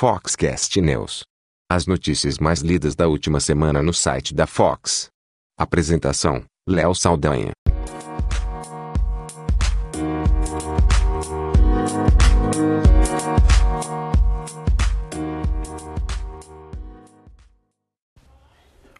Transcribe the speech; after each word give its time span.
Foxcast 0.00 0.80
News. 0.80 1.24
As 1.68 1.84
notícias 1.84 2.38
mais 2.38 2.60
lidas 2.60 2.94
da 2.94 3.08
última 3.08 3.40
semana 3.40 3.82
no 3.82 3.92
site 3.92 4.32
da 4.32 4.46
Fox. 4.46 5.08
Apresentação: 5.58 6.44
Léo 6.68 6.94
Saldanha. 6.94 7.50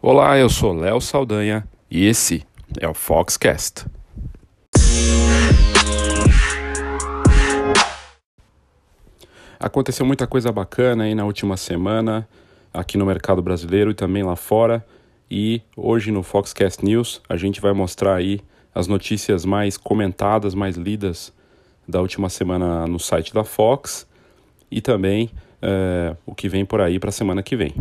Olá, 0.02 0.36
eu 0.36 0.50
sou 0.50 0.72
Léo 0.72 1.00
Saldanha 1.00 1.64
e 1.88 2.06
esse 2.06 2.44
é 2.80 2.88
o 2.88 2.94
Foxcast. 2.94 3.86
Aconteceu 9.60 10.06
muita 10.06 10.26
coisa 10.26 10.52
bacana 10.52 11.04
aí 11.04 11.14
na 11.14 11.24
última 11.24 11.56
semana, 11.56 12.28
aqui 12.72 12.96
no 12.96 13.04
mercado 13.04 13.42
brasileiro 13.42 13.90
e 13.90 13.94
também 13.94 14.22
lá 14.22 14.36
fora. 14.36 14.84
E 15.30 15.60
hoje 15.76 16.12
no 16.12 16.22
Foxcast 16.22 16.84
News 16.84 17.20
a 17.28 17.36
gente 17.36 17.60
vai 17.60 17.72
mostrar 17.72 18.14
aí 18.14 18.40
as 18.72 18.86
notícias 18.86 19.44
mais 19.44 19.76
comentadas, 19.76 20.54
mais 20.54 20.76
lidas 20.76 21.32
da 21.88 22.00
última 22.00 22.28
semana 22.28 22.86
no 22.86 23.00
site 23.00 23.34
da 23.34 23.42
Fox 23.42 24.06
e 24.70 24.80
também 24.80 25.30
é, 25.60 26.14
o 26.24 26.34
que 26.34 26.48
vem 26.48 26.64
por 26.64 26.80
aí 26.80 26.98
para 27.00 27.08
a 27.08 27.12
semana 27.12 27.42
que 27.42 27.56
vem. 27.56 27.74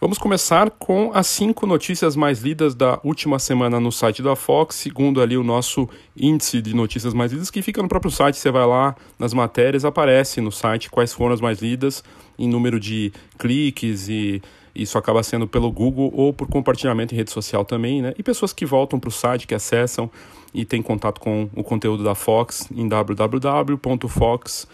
Vamos 0.00 0.16
começar 0.16 0.70
com 0.70 1.10
as 1.12 1.26
cinco 1.26 1.66
notícias 1.66 2.16
mais 2.16 2.40
lidas 2.40 2.74
da 2.74 2.98
última 3.04 3.38
semana 3.38 3.78
no 3.78 3.92
site 3.92 4.22
da 4.22 4.34
Fox, 4.34 4.76
segundo 4.76 5.20
ali 5.20 5.36
o 5.36 5.44
nosso 5.44 5.86
índice 6.16 6.62
de 6.62 6.74
notícias 6.74 7.12
mais 7.12 7.32
lidas, 7.32 7.50
que 7.50 7.60
fica 7.60 7.82
no 7.82 7.88
próprio 7.88 8.10
site. 8.10 8.38
Você 8.38 8.50
vai 8.50 8.64
lá 8.64 8.96
nas 9.18 9.34
matérias, 9.34 9.84
aparece 9.84 10.40
no 10.40 10.50
site 10.50 10.88
quais 10.88 11.12
foram 11.12 11.34
as 11.34 11.40
mais 11.42 11.60
lidas, 11.60 12.02
em 12.38 12.48
número 12.48 12.80
de 12.80 13.12
cliques 13.38 14.08
e 14.08 14.40
isso 14.74 14.96
acaba 14.96 15.22
sendo 15.22 15.46
pelo 15.46 15.70
Google 15.70 16.10
ou 16.14 16.32
por 16.32 16.48
compartilhamento 16.48 17.12
em 17.12 17.18
rede 17.18 17.30
social 17.30 17.62
também, 17.62 18.00
né? 18.00 18.14
E 18.16 18.22
pessoas 18.22 18.54
que 18.54 18.64
voltam 18.64 18.98
para 18.98 19.08
o 19.08 19.12
site, 19.12 19.46
que 19.46 19.54
acessam 19.54 20.10
e 20.54 20.64
têm 20.64 20.80
contato 20.80 21.20
com 21.20 21.50
o 21.54 21.62
conteúdo 21.62 22.02
da 22.02 22.14
Fox 22.14 22.66
em 22.74 22.88
www.fox.com.br 22.88 24.66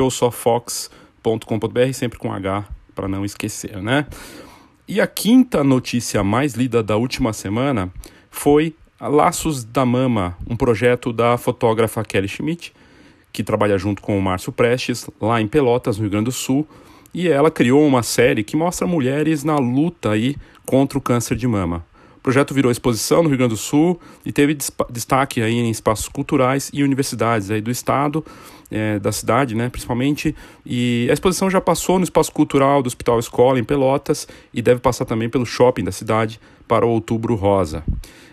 ou 0.00 0.10
só 0.12 0.30
fox.com.br, 0.30 1.92
sempre 1.92 2.16
com 2.16 2.32
H 2.32 2.64
para 2.94 3.08
não 3.08 3.24
esquecer, 3.24 3.82
né? 3.82 4.06
E 4.86 5.00
a 5.00 5.06
quinta 5.06 5.64
notícia 5.64 6.22
mais 6.22 6.54
lida 6.54 6.82
da 6.82 6.96
última 6.96 7.32
semana 7.32 7.90
foi 8.30 8.74
Laços 9.00 9.64
da 9.64 9.84
Mama, 9.84 10.36
um 10.48 10.56
projeto 10.56 11.12
da 11.12 11.36
fotógrafa 11.36 12.04
Kelly 12.04 12.28
Schmidt, 12.28 12.72
que 13.32 13.42
trabalha 13.42 13.76
junto 13.76 14.00
com 14.00 14.16
o 14.18 14.22
Márcio 14.22 14.52
Prestes, 14.52 15.08
lá 15.20 15.40
em 15.40 15.48
Pelotas, 15.48 15.96
no 15.96 16.02
Rio 16.02 16.10
Grande 16.10 16.26
do 16.26 16.32
Sul, 16.32 16.66
e 17.12 17.28
ela 17.28 17.50
criou 17.50 17.86
uma 17.86 18.02
série 18.02 18.44
que 18.44 18.56
mostra 18.56 18.86
mulheres 18.86 19.42
na 19.42 19.56
luta 19.56 20.10
aí 20.10 20.36
contra 20.66 20.98
o 20.98 21.00
câncer 21.00 21.36
de 21.36 21.46
mama. 21.46 21.84
Projeto 22.24 22.54
virou 22.54 22.72
exposição 22.72 23.22
no 23.22 23.28
Rio 23.28 23.36
Grande 23.36 23.52
do 23.52 23.58
Sul 23.58 24.00
e 24.24 24.32
teve 24.32 24.56
destaque 24.88 25.42
aí 25.42 25.52
em 25.52 25.70
espaços 25.70 26.08
culturais 26.08 26.70
e 26.72 26.82
universidades 26.82 27.50
aí 27.50 27.60
do 27.60 27.70
estado, 27.70 28.24
é, 28.70 28.98
da 28.98 29.12
cidade, 29.12 29.54
né, 29.54 29.68
principalmente. 29.68 30.34
E 30.64 31.06
a 31.10 31.12
exposição 31.12 31.50
já 31.50 31.60
passou 31.60 31.98
no 31.98 32.04
espaço 32.04 32.32
cultural 32.32 32.82
do 32.82 32.86
Hospital 32.86 33.18
Escola, 33.18 33.60
em 33.60 33.62
Pelotas, 33.64 34.26
e 34.54 34.62
deve 34.62 34.80
passar 34.80 35.04
também 35.04 35.28
pelo 35.28 35.44
shopping 35.44 35.84
da 35.84 35.92
cidade 35.92 36.40
para 36.66 36.86
o 36.86 36.88
Outubro 36.88 37.34
Rosa. 37.34 37.84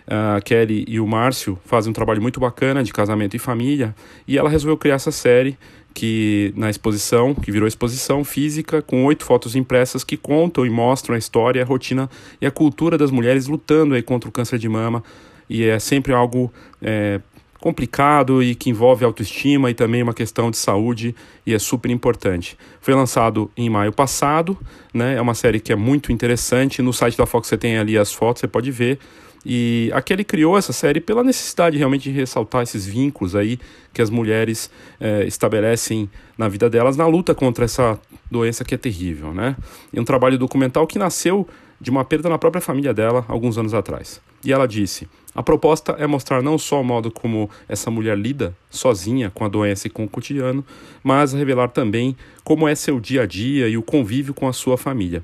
A 0.06 0.40
Kelly 0.40 0.86
e 0.88 0.98
o 0.98 1.06
Márcio 1.06 1.58
fazem 1.66 1.90
um 1.90 1.92
trabalho 1.92 2.22
muito 2.22 2.40
bacana 2.40 2.82
de 2.82 2.94
casamento 2.94 3.36
e 3.36 3.38
família, 3.38 3.94
e 4.26 4.38
ela 4.38 4.48
resolveu 4.48 4.78
criar 4.78 4.94
essa 4.94 5.12
série 5.12 5.58
que 5.92 6.52
na 6.56 6.70
exposição, 6.70 7.34
que 7.34 7.52
virou 7.52 7.68
exposição 7.68 8.24
física, 8.24 8.82
com 8.82 9.04
oito 9.04 9.24
fotos 9.24 9.54
impressas 9.54 10.02
que 10.02 10.16
contam 10.16 10.64
e 10.66 10.70
mostram 10.70 11.14
a 11.14 11.18
história, 11.18 11.62
a 11.62 11.64
rotina 11.64 12.08
e 12.40 12.46
a 12.46 12.50
cultura 12.50 12.98
das 12.98 13.10
mulheres 13.10 13.46
lutando 13.46 13.94
aí 13.94 14.02
contra 14.02 14.28
o 14.28 14.32
câncer 14.32 14.58
de 14.58 14.68
mama. 14.68 15.04
E 15.48 15.64
é 15.64 15.78
sempre 15.78 16.12
algo 16.12 16.52
é, 16.80 17.20
complicado 17.62 18.42
e 18.42 18.56
que 18.56 18.70
envolve 18.70 19.04
autoestima 19.04 19.70
e 19.70 19.74
também 19.74 20.02
uma 20.02 20.12
questão 20.12 20.50
de 20.50 20.56
saúde 20.56 21.14
e 21.46 21.54
é 21.54 21.58
super 21.58 21.90
importante. 21.90 22.58
Foi 22.80 22.92
lançado 22.92 23.48
em 23.56 23.70
maio 23.70 23.92
passado, 23.92 24.58
né? 24.92 25.14
É 25.14 25.20
uma 25.20 25.34
série 25.34 25.60
que 25.60 25.72
é 25.72 25.76
muito 25.76 26.10
interessante. 26.10 26.82
No 26.82 26.92
site 26.92 27.16
da 27.16 27.24
Fox 27.24 27.46
você 27.46 27.56
tem 27.56 27.78
ali 27.78 27.96
as 27.96 28.12
fotos, 28.12 28.40
você 28.40 28.48
pode 28.48 28.70
ver. 28.72 28.98
E 29.44 29.90
aquele 29.92 30.22
criou 30.24 30.56
essa 30.56 30.72
série 30.72 31.00
pela 31.00 31.24
necessidade 31.24 31.76
realmente 31.76 32.10
de 32.10 32.16
ressaltar 32.16 32.62
esses 32.62 32.86
vínculos 32.86 33.34
aí 33.34 33.58
que 33.92 34.00
as 34.00 34.08
mulheres 34.08 34.70
é, 35.00 35.24
estabelecem 35.24 36.08
na 36.38 36.48
vida 36.48 36.70
delas 36.70 36.96
na 36.96 37.06
luta 37.06 37.34
contra 37.34 37.64
essa 37.64 37.98
doença 38.30 38.64
que 38.64 38.74
é 38.74 38.78
terrível, 38.78 39.34
né? 39.34 39.56
E 39.92 39.98
um 39.98 40.04
trabalho 40.04 40.38
documental 40.38 40.86
que 40.86 40.98
nasceu 40.98 41.46
de 41.80 41.90
uma 41.90 42.04
perda 42.04 42.28
na 42.28 42.38
própria 42.38 42.60
família 42.60 42.94
dela 42.94 43.24
alguns 43.28 43.58
anos 43.58 43.74
atrás. 43.74 44.20
E 44.44 44.52
ela 44.52 44.66
disse: 44.66 45.08
a 45.34 45.42
proposta 45.42 45.92
é 45.98 46.06
mostrar 46.06 46.42
não 46.42 46.56
só 46.56 46.80
o 46.80 46.84
modo 46.84 47.10
como 47.10 47.50
essa 47.68 47.90
mulher 47.90 48.16
lida 48.16 48.54
sozinha 48.70 49.30
com 49.30 49.44
a 49.44 49.48
doença 49.48 49.86
e 49.86 49.90
com 49.90 50.04
o 50.04 50.08
cotidiano, 50.08 50.64
mas 51.02 51.32
revelar 51.32 51.68
também 51.68 52.16
como 52.44 52.68
é 52.68 52.74
seu 52.74 53.00
dia 53.00 53.22
a 53.22 53.26
dia 53.26 53.66
e 53.68 53.76
o 53.76 53.82
convívio 53.82 54.34
com 54.34 54.46
a 54.46 54.52
sua 54.52 54.76
família. 54.76 55.22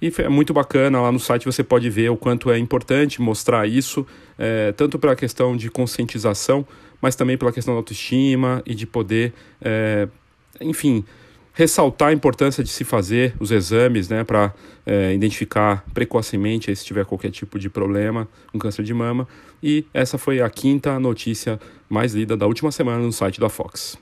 E 0.00 0.12
é 0.18 0.28
muito 0.28 0.52
bacana, 0.52 1.00
lá 1.00 1.10
no 1.10 1.18
site 1.18 1.44
você 1.44 1.64
pode 1.64 1.90
ver 1.90 2.10
o 2.10 2.16
quanto 2.16 2.50
é 2.50 2.58
importante 2.58 3.20
mostrar 3.20 3.66
isso, 3.66 4.06
é, 4.38 4.72
tanto 4.72 4.98
pela 4.98 5.16
questão 5.16 5.56
de 5.56 5.68
conscientização, 5.70 6.66
mas 7.00 7.16
também 7.16 7.36
pela 7.36 7.52
questão 7.52 7.74
da 7.74 7.78
autoestima 7.78 8.62
e 8.64 8.74
de 8.74 8.86
poder, 8.86 9.32
é, 9.60 10.08
enfim, 10.60 11.04
ressaltar 11.52 12.10
a 12.10 12.12
importância 12.12 12.62
de 12.62 12.70
se 12.70 12.84
fazer 12.84 13.34
os 13.40 13.50
exames 13.50 14.08
né, 14.08 14.22
para 14.22 14.54
é, 14.86 15.12
identificar 15.12 15.84
precocemente 15.92 16.74
se 16.76 16.84
tiver 16.84 17.04
qualquer 17.04 17.32
tipo 17.32 17.58
de 17.58 17.68
problema, 17.68 18.28
um 18.54 18.58
câncer 18.60 18.84
de 18.84 18.94
mama. 18.94 19.26
E 19.60 19.84
essa 19.92 20.16
foi 20.16 20.40
a 20.40 20.48
quinta 20.48 21.00
notícia 21.00 21.58
mais 21.88 22.14
lida 22.14 22.36
da 22.36 22.46
última 22.46 22.70
semana 22.70 23.02
no 23.02 23.12
site 23.12 23.40
da 23.40 23.48
Fox. 23.48 23.98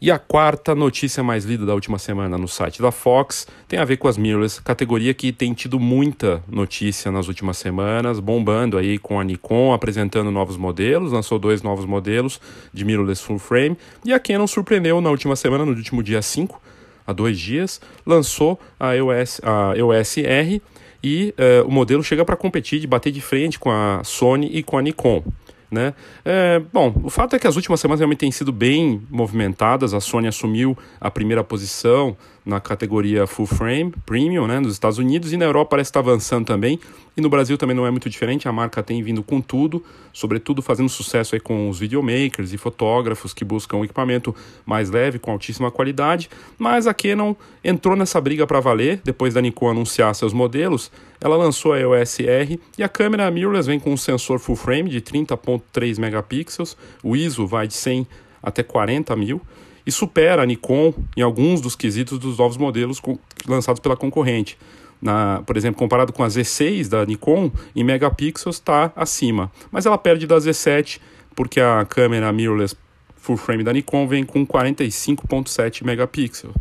E 0.00 0.12
a 0.12 0.18
quarta 0.18 0.76
notícia 0.76 1.24
mais 1.24 1.44
lida 1.44 1.66
da 1.66 1.74
última 1.74 1.98
semana 1.98 2.38
no 2.38 2.46
site 2.46 2.80
da 2.80 2.92
Fox 2.92 3.48
tem 3.66 3.80
a 3.80 3.84
ver 3.84 3.96
com 3.96 4.06
as 4.06 4.16
mirrorless, 4.16 4.62
categoria 4.62 5.12
que 5.12 5.32
tem 5.32 5.52
tido 5.52 5.80
muita 5.80 6.40
notícia 6.46 7.10
nas 7.10 7.26
últimas 7.26 7.58
semanas, 7.58 8.20
bombando 8.20 8.78
aí 8.78 8.96
com 8.96 9.18
a 9.18 9.24
Nikon 9.24 9.72
apresentando 9.72 10.30
novos 10.30 10.56
modelos, 10.56 11.10
lançou 11.10 11.36
dois 11.36 11.62
novos 11.62 11.84
modelos 11.84 12.40
de 12.72 12.84
mirrorless 12.84 13.20
full 13.20 13.40
frame, 13.40 13.76
e 14.04 14.12
a 14.12 14.20
Canon 14.20 14.46
surpreendeu 14.46 15.00
na 15.00 15.10
última 15.10 15.34
semana, 15.34 15.66
no 15.66 15.72
último 15.72 16.00
dia 16.00 16.22
5, 16.22 16.62
há 17.04 17.12
dois 17.12 17.36
dias, 17.36 17.80
lançou 18.06 18.56
a 18.78 18.94
EOS, 18.94 19.40
a 19.42 19.76
EOS 19.76 20.18
R 20.18 20.62
e 21.02 21.34
uh, 21.36 21.66
o 21.66 21.72
modelo 21.72 22.04
chega 22.04 22.24
para 22.24 22.36
competir, 22.36 22.78
de 22.78 22.86
bater 22.86 23.10
de 23.10 23.20
frente 23.20 23.58
com 23.58 23.70
a 23.70 24.02
Sony 24.04 24.48
e 24.52 24.62
com 24.62 24.78
a 24.78 24.82
Nikon. 24.82 25.24
Né? 25.70 25.92
É, 26.24 26.60
bom, 26.72 26.94
o 27.04 27.10
fato 27.10 27.36
é 27.36 27.38
que 27.38 27.46
as 27.46 27.56
últimas 27.56 27.78
semanas 27.80 28.00
realmente 28.00 28.20
têm 28.20 28.30
sido 28.30 28.50
bem 28.50 29.02
movimentadas. 29.10 29.92
A 29.92 30.00
Sony 30.00 30.26
assumiu 30.26 30.76
a 31.00 31.10
primeira 31.10 31.44
posição 31.44 32.16
na 32.48 32.60
categoria 32.60 33.26
full 33.26 33.46
frame 33.46 33.92
premium, 34.06 34.46
né, 34.46 34.58
nos 34.58 34.72
Estados 34.72 34.96
Unidos 34.96 35.34
e 35.34 35.36
na 35.36 35.44
Europa 35.44 35.72
parece 35.72 35.90
estar 35.90 36.00
avançando 36.00 36.46
também. 36.46 36.80
E 37.14 37.20
no 37.20 37.28
Brasil 37.28 37.58
também 37.58 37.76
não 37.76 37.86
é 37.86 37.90
muito 37.90 38.08
diferente. 38.08 38.48
A 38.48 38.52
marca 38.52 38.82
tem 38.82 39.02
vindo 39.02 39.22
com 39.22 39.40
tudo, 39.40 39.84
sobretudo 40.12 40.62
fazendo 40.62 40.88
sucesso 40.88 41.34
aí 41.34 41.40
com 41.40 41.68
os 41.68 41.78
videomakers 41.78 42.54
e 42.54 42.56
fotógrafos 42.56 43.34
que 43.34 43.44
buscam 43.44 43.76
um 43.76 43.84
equipamento 43.84 44.34
mais 44.64 44.88
leve 44.88 45.18
com 45.18 45.30
altíssima 45.30 45.70
qualidade. 45.70 46.30
Mas 46.56 46.86
a 46.86 46.94
Canon 46.94 47.34
entrou 47.62 47.94
nessa 47.94 48.18
briga 48.18 48.46
para 48.46 48.60
valer 48.60 49.02
depois 49.04 49.34
da 49.34 49.42
Nikon 49.42 49.68
anunciar 49.68 50.14
seus 50.14 50.32
modelos. 50.32 50.90
Ela 51.20 51.36
lançou 51.36 51.74
a 51.74 51.80
EOS 51.80 52.20
R 52.20 52.58
e 52.78 52.82
a 52.82 52.88
câmera 52.88 53.30
mirrorless 53.30 53.66
vem 53.66 53.78
com 53.78 53.92
um 53.92 53.96
sensor 53.96 54.38
full 54.38 54.56
frame 54.56 54.88
de 54.88 55.02
30.3 55.02 55.98
megapixels. 55.98 56.78
O 57.02 57.14
ISO 57.14 57.46
vai 57.46 57.66
de 57.66 57.74
100 57.74 58.06
até 58.42 58.62
40 58.62 59.14
mil 59.16 59.42
e 59.88 59.90
supera 59.90 60.42
a 60.42 60.44
Nikon 60.44 60.92
em 61.16 61.22
alguns 61.22 61.62
dos 61.62 61.74
quesitos 61.74 62.18
dos 62.18 62.36
novos 62.36 62.58
modelos 62.58 63.00
lançados 63.46 63.80
pela 63.80 63.96
concorrente. 63.96 64.58
Na, 65.00 65.42
por 65.46 65.56
exemplo, 65.56 65.78
comparado 65.78 66.12
com 66.12 66.22
a 66.22 66.28
Z6 66.28 66.90
da 66.90 67.06
Nikon, 67.06 67.50
em 67.74 67.82
megapixels 67.82 68.56
está 68.56 68.92
acima, 68.94 69.50
mas 69.72 69.86
ela 69.86 69.96
perde 69.96 70.26
da 70.26 70.36
Z7 70.36 71.00
porque 71.34 71.58
a 71.58 71.86
câmera 71.86 72.30
mirrorless 72.30 72.76
full 73.16 73.38
frame 73.38 73.64
da 73.64 73.72
Nikon 73.72 74.06
vem 74.06 74.24
com 74.24 74.46
45.7 74.46 75.82
megapixels. 75.82 76.54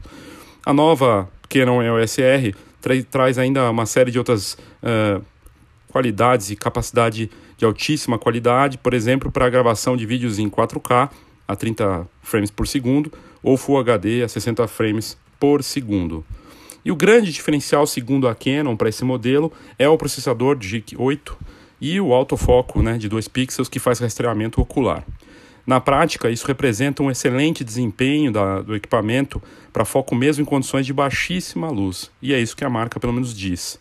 A 0.66 0.72
nova 0.72 1.30
Canon 1.50 1.84
EOS 1.84 2.20
R 2.20 2.56
tra 2.80 2.94
traz 3.12 3.38
ainda 3.38 3.70
uma 3.70 3.86
série 3.86 4.10
de 4.10 4.20
outras 4.20 4.54
uh, 4.82 5.22
qualidades 5.90 6.50
e 6.50 6.56
capacidade 6.56 7.30
de 7.58 7.66
altíssima 7.66 8.18
qualidade, 8.18 8.78
por 8.78 8.94
exemplo, 8.94 9.30
para 9.30 9.50
gravação 9.50 9.98
de 9.98 10.06
vídeos 10.06 10.40
em 10.40 10.50
4K 10.50 11.10
a 11.48 11.56
30 11.56 12.08
frames 12.22 12.52
por 12.52 12.68
segundo 12.68 13.12
ou 13.42 13.58
Full 13.58 13.80
HD 13.80 14.24
a 14.24 14.28
60 14.28 14.68
frames 14.68 15.18
por 15.40 15.64
segundo. 15.64 16.26
E 16.84 16.92
o 16.92 16.96
grande 16.96 17.32
diferencial, 17.32 17.86
segundo 17.86 18.28
a 18.28 18.36
Canon, 18.36 18.76
para 18.76 18.90
esse 18.90 19.04
modelo 19.04 19.52
é 19.78 19.88
o 19.88 19.98
processador 19.98 20.58
GIC 20.60 20.96
8, 20.98 21.38
e 21.80 22.00
o 22.02 22.14
autofoco 22.14 22.82
né, 22.82 22.98
de 22.98 23.08
2 23.08 23.28
pixels 23.28 23.70
que 23.70 23.80
faz 23.80 24.00
rastreamento 24.00 24.62
ocular. 24.62 25.06
Na 25.66 25.82
prática, 25.82 26.30
isso 26.30 26.48
representa 26.48 27.04
um 27.04 27.12
excelente 27.12 27.64
desempenho 27.64 28.32
da, 28.32 28.62
do 28.62 28.76
equipamento 28.76 29.42
para 29.74 29.84
foco 29.84 30.16
mesmo 30.16 30.42
em 30.42 30.46
condições 30.46 30.86
de 30.86 30.94
baixíssima 30.94 31.70
luz, 31.70 32.10
e 32.22 32.34
é 32.34 32.40
isso 32.40 32.56
que 32.56 32.64
a 32.64 32.70
marca 32.70 33.00
pelo 33.00 33.14
menos 33.14 33.36
diz. 33.36 33.80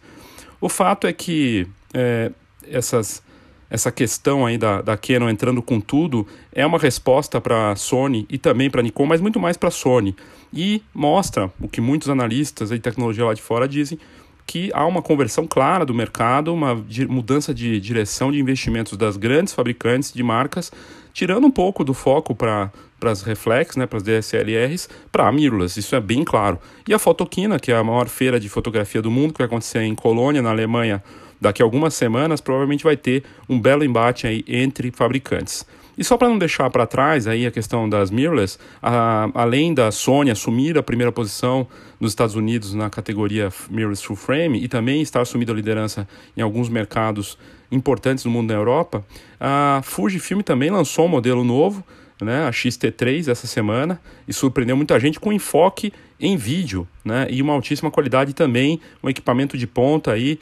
O 0.60 0.68
fato 0.68 1.06
é 1.06 1.12
que 1.12 1.66
é, 1.94 2.32
essas, 2.68 3.22
essa 3.68 3.90
questão 3.90 4.46
aí 4.46 4.56
da, 4.56 4.80
da 4.80 4.96
Canon 4.96 5.28
entrando 5.28 5.60
com 5.60 5.80
tudo 5.80 6.26
é 6.52 6.64
uma 6.64 6.78
resposta 6.78 7.40
para 7.40 7.72
a 7.72 7.76
Sony 7.76 8.26
e 8.30 8.38
também 8.38 8.70
para 8.70 8.80
a 8.80 8.82
Nikon, 8.82 9.06
mas 9.06 9.20
muito 9.20 9.40
mais 9.40 9.56
para 9.56 9.68
a 9.68 9.72
Sony. 9.72 10.14
E 10.52 10.82
mostra 10.94 11.50
o 11.60 11.68
que 11.68 11.80
muitos 11.80 12.08
analistas 12.08 12.70
de 12.70 12.78
tecnologia 12.78 13.24
lá 13.24 13.34
de 13.34 13.42
fora 13.42 13.68
dizem, 13.68 13.98
que 14.46 14.70
há 14.72 14.86
uma 14.86 15.02
conversão 15.02 15.46
clara 15.46 15.84
do 15.84 15.92
mercado, 15.92 16.54
uma 16.54 16.74
mudança 17.08 17.52
de 17.52 17.80
direção 17.80 18.30
de 18.30 18.38
investimentos 18.38 18.96
das 18.96 19.16
grandes 19.16 19.52
fabricantes 19.52 20.12
de 20.12 20.22
marcas, 20.22 20.70
tirando 21.12 21.46
um 21.46 21.50
pouco 21.50 21.82
do 21.82 21.92
foco 21.92 22.34
para 22.34 22.70
as 23.02 23.22
reflex, 23.22 23.76
né, 23.76 23.86
para 23.86 23.98
as 23.98 24.02
DSLRs, 24.02 24.88
para 25.12 25.30
mirrorless, 25.30 25.78
isso 25.78 25.94
é 25.94 26.00
bem 26.00 26.24
claro. 26.24 26.58
E 26.88 26.94
a 26.94 26.98
Fotoquina, 26.98 27.58
que 27.58 27.70
é 27.70 27.76
a 27.76 27.84
maior 27.84 28.08
feira 28.08 28.40
de 28.40 28.48
fotografia 28.48 29.02
do 29.02 29.10
mundo, 29.10 29.32
que 29.32 29.38
vai 29.38 29.46
acontecer 29.46 29.82
em 29.82 29.94
Colônia, 29.94 30.40
na 30.40 30.50
Alemanha, 30.50 31.02
daqui 31.40 31.62
a 31.62 31.64
algumas 31.64 31.94
semanas, 31.94 32.40
provavelmente 32.40 32.84
vai 32.84 32.96
ter 32.96 33.24
um 33.48 33.60
belo 33.60 33.84
embate 33.84 34.26
aí 34.26 34.44
entre 34.48 34.90
fabricantes. 34.90 35.66
E 35.98 36.04
só 36.04 36.16
para 36.16 36.28
não 36.28 36.36
deixar 36.36 36.68
para 36.68 36.86
trás 36.86 37.26
aí 37.26 37.46
a 37.46 37.50
questão 37.50 37.88
das 37.88 38.10
mirrorless, 38.10 38.58
a, 38.82 39.30
além 39.34 39.72
da 39.72 39.90
Sony 39.90 40.30
assumir 40.30 40.76
a 40.76 40.82
primeira 40.82 41.10
posição 41.10 41.66
nos 41.98 42.12
Estados 42.12 42.34
Unidos 42.34 42.74
na 42.74 42.90
categoria 42.90 43.50
mirrorless 43.70 44.04
full 44.04 44.16
frame 44.16 44.62
e 44.62 44.68
também 44.68 45.00
estar 45.00 45.22
assumindo 45.22 45.52
a 45.52 45.54
liderança 45.54 46.06
em 46.36 46.42
alguns 46.42 46.68
mercados 46.68 47.38
importantes 47.70 48.24
no 48.24 48.30
mundo 48.30 48.48
da 48.48 48.54
Europa, 48.54 49.04
a 49.40 49.80
Fujifilm 49.82 50.40
também 50.40 50.70
lançou 50.70 51.06
um 51.06 51.08
modelo 51.08 51.42
novo, 51.42 51.82
né, 52.20 52.46
a 52.46 52.50
XT3 52.50 53.28
essa 53.28 53.46
semana 53.46 54.00
e 54.26 54.32
surpreendeu 54.32 54.76
muita 54.76 54.98
gente 54.98 55.20
com 55.20 55.32
enfoque 55.32 55.92
em 56.18 56.36
vídeo, 56.36 56.88
né, 57.04 57.26
e 57.30 57.42
uma 57.42 57.52
altíssima 57.52 57.90
qualidade 57.90 58.32
também, 58.32 58.80
um 59.02 59.08
equipamento 59.08 59.56
de 59.58 59.66
ponta 59.66 60.12
aí 60.12 60.38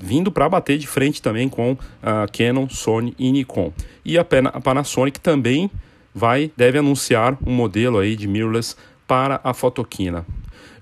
vindo 0.00 0.32
para 0.32 0.48
bater 0.48 0.78
de 0.78 0.86
frente 0.86 1.20
também 1.20 1.48
com 1.48 1.76
a 2.02 2.26
Canon, 2.28 2.68
Sony 2.68 3.14
e 3.18 3.30
Nikon. 3.30 3.72
E 4.04 4.18
a 4.18 4.24
Panasonic 4.24 5.20
também 5.20 5.70
vai 6.14 6.50
deve 6.56 6.78
anunciar 6.78 7.36
um 7.46 7.52
modelo 7.52 7.98
aí 7.98 8.16
de 8.16 8.26
mirrorless 8.26 8.74
para 9.06 9.40
a 9.44 9.54
fotoquina. 9.54 10.26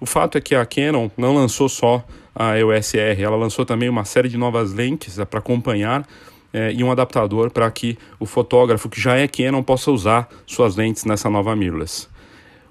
O 0.00 0.06
fato 0.06 0.38
é 0.38 0.40
que 0.40 0.54
a 0.54 0.64
Canon 0.64 1.10
não 1.16 1.34
lançou 1.34 1.68
só 1.68 2.06
a 2.34 2.58
EOS 2.58 2.94
R, 2.94 3.22
ela 3.22 3.36
lançou 3.36 3.64
também 3.64 3.88
uma 3.88 4.04
série 4.04 4.28
de 4.28 4.36
novas 4.36 4.72
lentes 4.72 5.16
para 5.28 5.38
acompanhar 5.38 6.06
é, 6.52 6.72
e 6.72 6.82
um 6.82 6.90
adaptador 6.90 7.50
para 7.50 7.70
que 7.70 7.98
o 8.18 8.26
fotógrafo 8.26 8.88
que 8.88 9.00
já 9.00 9.16
é 9.16 9.26
Canon 9.28 9.62
possa 9.62 9.90
usar 9.90 10.28
suas 10.46 10.76
lentes 10.76 11.04
nessa 11.04 11.28
nova 11.28 11.54
mirrorless. 11.54 12.08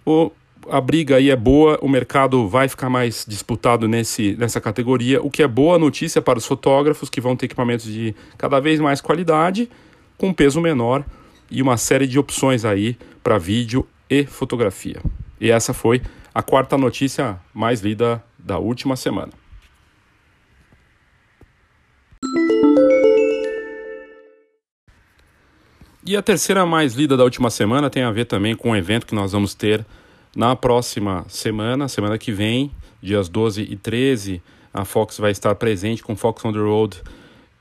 O 0.06 0.32
a 0.70 0.82
briga 0.82 1.18
aí 1.18 1.30
é 1.30 1.36
boa, 1.36 1.78
o 1.82 1.88
mercado 1.88 2.48
vai 2.48 2.68
ficar 2.68 2.90
mais 2.90 3.26
disputado 3.28 3.88
nesse, 3.88 4.36
nessa 4.36 4.60
categoria, 4.60 5.22
o 5.22 5.30
que 5.30 5.44
é 5.44 5.48
boa 5.48 5.78
notícia 5.78 6.22
para 6.22 6.40
os 6.40 6.46
fotógrafos 6.46 7.10
que 7.10 7.22
vão 7.22 7.36
ter 7.36 7.46
equipamentos 7.46 7.86
de 7.86 8.16
cada 8.38 8.60
vez 8.60 8.80
mais 8.80 9.02
qualidade, 9.02 9.70
com 10.18 10.34
peso 10.34 10.60
menor 10.60 11.04
e 11.52 11.62
uma 11.62 11.78
série 11.78 12.08
de 12.08 12.18
opções 12.18 12.66
aí 12.66 12.98
para 13.24 13.38
vídeo 13.38 13.88
e 14.10 14.26
fotografia. 14.26 15.02
E 15.40 15.52
essa 15.52 15.74
foi 15.74 16.02
a 16.34 16.42
quarta 16.42 16.78
notícia 16.78 17.40
mais 17.54 17.82
lida 17.82 18.24
da 18.38 18.58
última 18.58 18.96
semana. 18.96 19.45
E 26.08 26.16
a 26.16 26.22
terceira 26.22 26.68
mais 26.68 26.94
lida 26.94 27.18
da 27.18 27.24
última 27.24 27.50
semana 27.50 27.90
tem 27.90 28.04
a 28.04 28.12
ver 28.12 28.26
também 28.26 28.56
com 28.56 28.70
um 28.70 28.76
evento 28.76 29.08
que 29.08 29.16
nós 29.16 29.32
vamos 29.32 29.56
ter 29.56 29.84
na 30.36 30.56
próxima 30.56 31.26
semana, 31.28 31.88
semana 31.88 32.16
que 32.16 32.32
vem, 32.32 32.72
dias 33.02 33.28
12 33.28 33.64
e 33.64 33.76
13, 33.76 34.40
a 34.72 34.86
Fox 34.86 35.18
vai 35.18 35.32
estar 35.32 35.56
presente 35.56 36.04
com 36.04 36.16
Fox 36.16 36.46
on 36.46 36.54
the 36.54 36.60
Road 36.60 37.02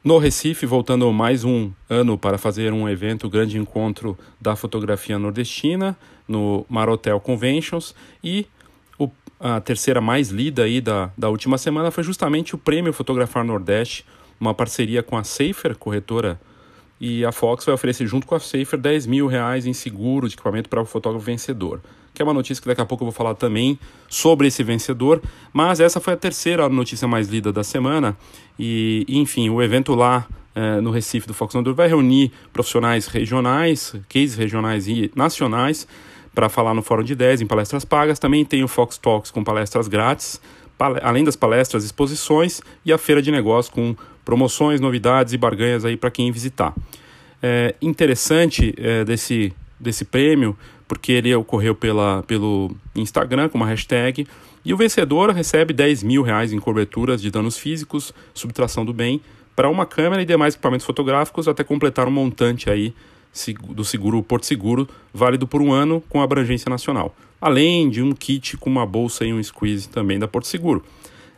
no 0.05 0.19
Recife, 0.19 0.67
voltando 0.67 1.11
mais 1.11 1.43
um 1.43 1.73
ano 1.89 2.19
para 2.19 2.37
fazer 2.37 2.71
um 2.71 2.87
evento, 2.87 3.31
grande 3.31 3.57
encontro 3.57 4.15
da 4.39 4.55
fotografia 4.55 5.19
nordestina 5.19 5.97
no 6.29 6.67
Marotel 6.69 7.19
Conventions. 7.21 7.95
E 8.23 8.47
o, 8.99 9.09
a 9.41 9.59
terceira 9.59 10.03
mais 10.03 10.29
lida 10.29 10.65
aí 10.65 10.83
da, 10.83 11.11
da 11.17 11.31
última 11.31 11.57
semana 11.57 11.91
foi 11.91 12.05
justamente 12.05 12.55
o 12.55 12.59
Prêmio 12.59 12.93
Fotografar 12.93 13.43
Nordeste, 13.43 14.05
uma 14.39 14.53
parceria 14.53 15.03
com 15.03 15.17
a 15.17 15.25
Safer, 15.25 15.75
corretora 15.79 16.39
e 17.01 17.25
a 17.25 17.33
Fox 17.33 17.65
vai 17.65 17.75
oferecer 17.75 18.07
junto 18.07 18.27
com 18.27 18.35
a 18.35 18.41
Safer 18.41 18.79
10 18.79 19.07
mil 19.07 19.27
reais 19.27 19.67
em 19.67 19.73
seguro 19.73 20.29
de 20.29 20.35
equipamento 20.35 20.69
para 20.69 20.81
o 20.81 20.85
fotógrafo 20.85 21.25
vencedor 21.25 21.81
que 22.15 22.23
é 22.23 22.25
uma 22.25 22.33
notícia 22.33 22.63
que 22.63 22.69
daqui 22.69 22.81
a 22.81 22.87
pouco 22.87 23.03
eu 23.03 23.07
vou 23.07 23.13
falar 23.13 23.35
também 23.35 23.79
sobre 24.09 24.47
esse 24.47 24.63
vencedor. 24.63 25.21
Mas 25.53 25.81
essa 25.81 26.01
foi 26.01 26.15
a 26.15 26.17
terceira 26.17 26.69
notícia 26.69 27.09
mais 27.09 27.29
lida 27.29 27.53
da 27.53 27.65
semana. 27.65 28.17
E, 28.57 29.05
enfim, 29.09 29.51
o 29.51 29.61
evento 29.61 29.95
lá 29.95 30.25
é, 30.55 30.81
no 30.81 30.93
Recife 30.93 31.27
do 31.27 31.35
Fox 31.35 31.55
Nodor 31.55 31.75
vai 31.75 31.89
reunir 31.89 32.31
profissionais 32.53 33.09
regionais, 33.09 33.97
cases 34.09 34.37
regionais 34.37 34.87
e 34.87 35.11
nacionais 35.17 35.89
para 36.33 36.49
falar 36.49 36.73
no 36.73 36.83
Fórum 36.83 37.03
de 37.03 37.17
10 37.17 37.43
em 37.43 37.47
palestras 37.47 37.85
pagas. 37.85 38.21
Também 38.21 38.45
tem 38.45 38.63
o 38.63 38.69
Fox 38.69 38.97
Talks 38.97 39.33
com 39.33 39.43
palestras 39.43 39.89
grátis, 39.89 40.41
além 41.03 41.25
das 41.25 41.35
palestras, 41.35 41.85
exposições 41.85 42.61
e 42.85 42.93
a 42.93 42.99
feira 42.99 43.21
de 43.21 43.33
negócios 43.33 43.75
com 43.75 43.97
promoções, 44.25 44.81
novidades 44.81 45.33
e 45.33 45.39
barganhas 45.39 45.85
aí 45.85 45.97
para 45.97 46.11
quem 46.11 46.31
visitar. 46.31 46.75
É 47.43 47.75
interessante 47.83 48.75
é, 48.79 49.05
desse, 49.05 49.53
desse 49.79 50.05
prêmio 50.05 50.57
porque 50.87 51.13
ele 51.13 51.35
ocorreu 51.35 51.75
pela, 51.75 52.23
pelo 52.23 52.71
Instagram 52.95 53.49
com 53.49 53.59
uma 53.59 53.67
hashtag. 53.67 54.27
E 54.65 54.73
o 54.73 54.77
vencedor 54.77 55.31
recebe 55.31 55.73
10 55.73 56.03
mil 56.03 56.23
reais 56.23 56.53
em 56.53 56.59
coberturas 56.59 57.21
de 57.21 57.31
danos 57.31 57.59
físicos, 57.59 58.15
subtração 58.33 58.85
do 58.85 58.93
bem, 58.93 59.21
para 59.55 59.69
uma 59.69 59.87
câmera 59.87 60.23
e 60.23 60.25
demais 60.25 60.55
equipamentos 60.55 60.87
fotográficos 60.87 61.47
até 61.47 61.63
completar 61.63 62.09
um 62.09 62.11
montante 62.11 62.71
aí 62.71 62.95
do 63.71 63.85
seguro 63.85 64.23
Porto 64.23 64.47
Seguro, 64.47 64.89
válido 65.13 65.47
por 65.47 65.61
um 65.61 65.73
ano 65.73 66.03
com 66.09 66.23
abrangência 66.23 66.71
nacional. 66.71 67.15
Além 67.41 67.91
de 67.91 68.01
um 68.01 68.13
kit 68.13 68.57
com 68.57 68.71
uma 68.71 68.87
bolsa 68.87 69.25
e 69.25 69.33
um 69.33 69.43
squeeze 69.43 69.89
também 69.89 70.19
da 70.19 70.29
Porto 70.29 70.47
Seguro. 70.47 70.85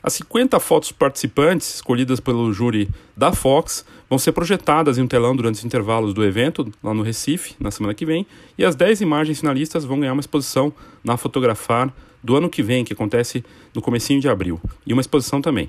As 0.07 0.13
50 0.13 0.61
fotos 0.61 0.93
participantes, 0.93 1.75
escolhidas 1.75 2.21
pelo 2.21 2.53
júri 2.53 2.89
da 3.17 3.33
Fox, 3.33 3.85
vão 4.09 4.17
ser 4.21 4.31
projetadas 4.31 4.99
em 4.99 5.03
um 5.03 5.09
telão 5.09 5.35
durante 5.35 5.57
os 5.57 5.65
intervalos 5.65 6.15
do 6.15 6.25
evento, 6.25 6.73
lá 6.81 6.95
no 6.95 7.03
Recife, 7.03 7.57
na 7.59 7.73
semana 7.73 7.93
que 7.93 8.07
vem, 8.07 8.25
e 8.57 8.65
as 8.65 8.77
10 8.77 9.01
imagens 9.01 9.41
finalistas 9.41 9.85
vão 9.85 9.99
ganhar 9.99 10.13
uma 10.13 10.21
exposição 10.21 10.73
na 11.03 11.17
Fotografar 11.17 11.93
do 12.23 12.37
ano 12.37 12.49
que 12.49 12.63
vem, 12.63 12.85
que 12.85 12.93
acontece 12.93 13.45
no 13.75 13.83
comecinho 13.83 14.21
de 14.21 14.29
abril, 14.29 14.61
e 14.87 14.93
uma 14.93 15.01
exposição 15.01 15.43
também. 15.43 15.69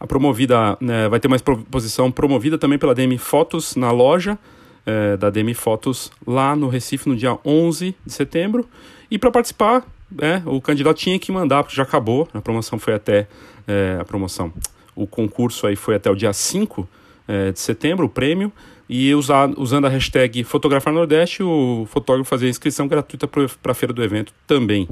A 0.00 0.06
promovida 0.06 0.78
né, 0.80 1.06
vai 1.10 1.20
ter 1.20 1.28
uma 1.28 1.36
exposição 1.36 2.10
promovida 2.10 2.56
também 2.56 2.78
pela 2.78 2.94
DM 2.94 3.18
Fotos 3.18 3.76
na 3.76 3.90
loja 3.90 4.38
é, 4.86 5.18
da 5.18 5.28
DM 5.28 5.52
Fotos 5.52 6.10
lá 6.26 6.56
no 6.56 6.68
Recife 6.68 7.10
no 7.10 7.14
dia 7.14 7.38
11 7.44 7.94
de 8.06 8.12
setembro. 8.12 8.66
E 9.10 9.18
para 9.18 9.30
participar, 9.30 9.84
é, 10.20 10.40
o 10.46 10.60
candidato 10.60 10.96
tinha 10.98 11.18
que 11.18 11.32
mandar, 11.32 11.62
porque 11.62 11.76
já 11.76 11.82
acabou, 11.82 12.28
a 12.32 12.40
promoção 12.40 12.78
foi 12.78 12.94
até 12.94 13.26
é, 13.66 13.98
a 14.00 14.04
promoção. 14.04 14.52
O 14.94 15.06
concurso 15.06 15.66
aí 15.66 15.76
foi 15.76 15.96
até 15.96 16.10
o 16.10 16.14
dia 16.14 16.32
5 16.32 16.88
é, 17.26 17.52
de 17.52 17.58
setembro, 17.58 18.06
o 18.06 18.08
prêmio, 18.08 18.52
e 18.88 19.12
usar, 19.14 19.50
usando 19.56 19.86
a 19.86 19.88
hashtag 19.88 20.44
Fotografar 20.44 20.92
Nordeste, 20.92 21.42
o 21.42 21.86
fotógrafo 21.90 22.28
fazia 22.28 22.48
inscrição 22.48 22.86
gratuita 22.86 23.26
para 23.26 23.72
a 23.72 23.74
feira 23.74 23.92
do 23.92 24.02
evento 24.02 24.32
também. 24.46 24.88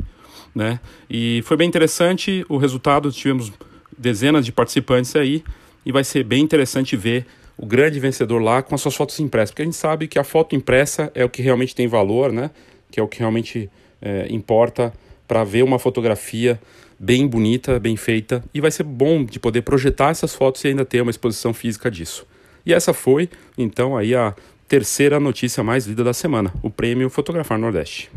Né? 0.55 0.81
E 1.09 1.43
foi 1.45 1.57
bem 1.57 1.69
interessante 1.69 2.45
o 2.49 2.57
resultado, 2.57 3.11
tivemos 3.13 3.53
dezenas 3.97 4.45
de 4.45 4.51
participantes 4.51 5.15
aí, 5.15 5.45
e 5.87 5.93
vai 5.93 6.03
ser 6.03 6.25
bem 6.25 6.43
interessante 6.43 6.97
ver 6.97 7.27
o 7.57 7.67
grande 7.67 8.01
vencedor 8.01 8.43
lá 8.43 8.63
com 8.63 8.75
as 8.75 8.81
suas 8.81 8.97
fotos 8.97 9.21
impressas, 9.21 9.51
porque 9.51 9.63
a 9.63 9.65
gente 9.65 9.77
sabe 9.77 10.09
que 10.09 10.19
a 10.19 10.25
foto 10.25 10.57
impressa 10.57 11.13
é 11.15 11.25
o 11.25 11.29
que 11.29 11.41
realmente 11.41 11.75
tem 11.75 11.87
valor, 11.87 12.33
né? 12.33 12.51
que 12.91 12.99
é 12.99 13.03
o 13.03 13.07
que 13.07 13.21
realmente 13.21 13.71
é, 14.03 14.27
importa 14.31 14.93
para 15.27 15.45
ver 15.45 15.63
uma 15.63 15.79
fotografia 15.79 16.61
bem 16.99 17.27
bonita, 17.27 17.79
bem 17.79 17.97
feita, 17.97 18.43
e 18.53 18.61
vai 18.61 18.71
ser 18.71 18.85
bom 18.85 19.25
de 19.25 19.39
poder 19.39 19.63
projetar 19.63 20.11
essas 20.11 20.35
fotos 20.35 20.65
e 20.65 20.69
ainda 20.69 20.85
ter 20.85 21.01
uma 21.01 21.11
exposição 21.11 21.53
física 21.53 21.91
disso. 21.91 22.27
E 22.65 22.73
essa 22.73 22.95
foi, 22.95 23.29
então, 23.59 23.97
aí 23.97 24.15
a 24.15 24.35
terceira 24.69 25.21
notícia 25.21 25.63
mais 25.63 25.87
lida 25.87 26.03
da 26.03 26.15
semana, 26.15 26.53
o 26.63 26.71
Prêmio 26.71 27.11
Fotografar 27.11 27.59
Nordeste. 27.59 28.11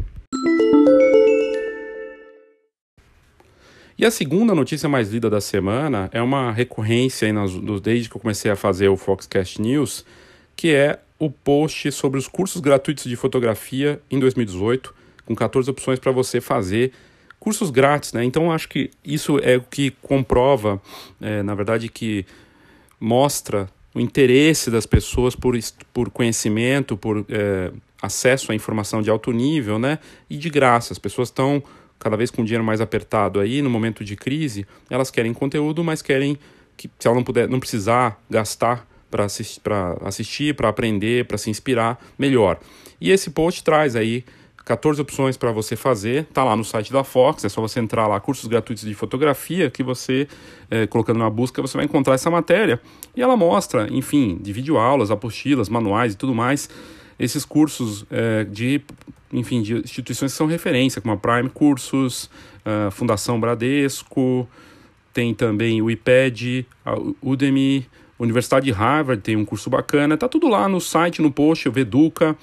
E 3.98 4.06
a 4.06 4.12
segunda 4.12 4.54
notícia 4.54 4.88
mais 4.88 5.10
lida 5.12 5.28
da 5.28 5.42
semana 5.42 6.08
é 6.14 6.22
uma 6.22 6.52
recorrência 6.52 7.34
nas, 7.34 7.52
desde 7.82 8.08
que 8.08 8.16
eu 8.16 8.22
comecei 8.22 8.52
a 8.52 8.56
fazer 8.56 8.90
o 8.90 8.96
Foxcast 8.96 9.60
News, 9.60 10.06
que 10.56 10.72
é 10.72 11.00
o 11.18 11.32
post 11.32 11.92
sobre 11.92 12.20
os 12.20 12.28
cursos 12.28 12.62
gratuitos 12.62 13.06
de 13.06 13.16
fotografia 13.16 14.00
em 14.12 14.20
2018, 14.20 14.94
com 15.28 15.36
14 15.36 15.70
opções 15.70 16.00
para 16.00 16.12
você 16.12 16.42
fazer 16.42 16.92
cursos 17.40 17.70
grátis, 17.70 18.14
né? 18.14 18.24
Então 18.24 18.52
acho 18.52 18.68
que 18.68 18.90
isso 19.06 19.38
é 19.40 19.58
o 19.58 19.62
que 19.62 19.92
comprova, 20.02 20.82
é, 21.22 21.44
na 21.44 21.54
verdade, 21.54 21.90
que 21.90 22.26
mostra 23.00 23.70
o 23.94 24.00
interesse 24.00 24.72
das 24.72 24.86
pessoas 24.86 25.36
por, 25.36 25.56
por 25.94 26.10
conhecimento, 26.10 26.98
por 26.98 27.26
é, 27.30 27.72
acesso 28.02 28.52
à 28.52 28.56
informação 28.56 29.02
de 29.02 29.10
alto 29.10 29.32
nível, 29.32 29.78
né? 29.78 30.00
E 30.30 30.38
de 30.38 30.50
graça. 30.50 30.94
As 30.94 31.00
pessoas 31.00 31.28
estão 31.28 31.62
cada 32.00 32.16
vez 32.16 32.32
com 32.32 32.42
o 32.42 32.46
dinheiro 32.46 32.64
mais 32.64 32.80
apertado 32.80 33.40
aí, 33.40 33.62
no 33.62 33.70
momento 33.70 34.04
de 34.04 34.16
crise, 34.16 34.68
elas 34.90 35.10
querem 35.10 35.34
conteúdo, 35.34 35.84
mas 35.84 36.02
querem 36.02 36.38
que, 36.76 36.90
se 37.00 37.08
ela 37.08 37.16
não 37.16 37.24
puder, 37.24 37.50
não 37.50 37.60
precisar 37.60 38.22
gastar 38.30 38.88
para 39.10 39.26
assistir, 39.26 39.60
para 39.62 39.98
assistir, 40.02 40.56
para 40.56 40.70
aprender, 40.70 41.26
para 41.26 41.38
se 41.38 41.50
inspirar, 41.50 42.00
melhor. 42.18 42.60
E 43.02 43.10
esse 43.10 43.32
post 43.32 43.64
traz 43.64 43.96
aí 43.96 44.24
14 44.68 45.02
opções 45.02 45.38
para 45.38 45.50
você 45.50 45.78
fazer, 45.78 46.26
tá 46.26 46.44
lá 46.44 46.54
no 46.54 46.64
site 46.66 46.92
da 46.92 47.02
Fox, 47.02 47.46
é 47.46 47.50
só 47.50 47.62
você 47.62 47.80
entrar 47.80 48.06
lá, 48.06 48.20
cursos 48.20 48.46
gratuitos 48.48 48.84
de 48.84 48.94
fotografia, 48.94 49.72
que 49.72 49.82
você, 49.82 50.28
é, 50.70 50.86
colocando 50.86 51.20
na 51.20 51.30
busca, 51.30 51.62
você 51.62 51.78
vai 51.78 51.86
encontrar 51.86 52.16
essa 52.16 52.30
matéria. 52.30 52.82
E 53.16 53.22
ela 53.22 53.38
mostra, 53.38 53.88
enfim, 53.90 54.38
de 54.42 54.52
videoaulas, 54.52 55.10
apostilas, 55.10 55.70
manuais 55.70 56.14
e 56.14 56.18
tudo 56.18 56.36
mais, 56.36 56.70
esses 57.18 57.46
cursos 57.46 58.06
é, 58.12 58.44
de, 58.44 58.82
enfim, 59.32 59.62
de 59.62 59.76
instituições 59.76 60.34
que 60.34 60.38
são 60.38 60.48
referência, 60.48 61.02
como 61.02 61.14
a 61.14 61.18
Prime 61.18 61.50
Cursos, 61.50 62.30
a 62.66 62.92
Fundação 62.92 63.40
Bradesco, 63.40 64.46
tem 65.14 65.34
também 65.34 65.82
o 65.82 65.90
IPED, 65.90 66.68
a 66.86 66.94
Udemy, 67.22 67.88
Universidade 68.20 68.66
de 68.66 68.72
Harvard 68.72 69.22
tem 69.22 69.36
um 69.36 69.46
curso 69.46 69.70
bacana, 69.70 70.18
tá 70.18 70.28
tudo 70.28 70.50
lá 70.50 70.68
no 70.68 70.82
site, 70.82 71.22
no 71.22 71.32
post, 71.32 71.70
o 71.70 71.72
Veduca. 71.72 72.36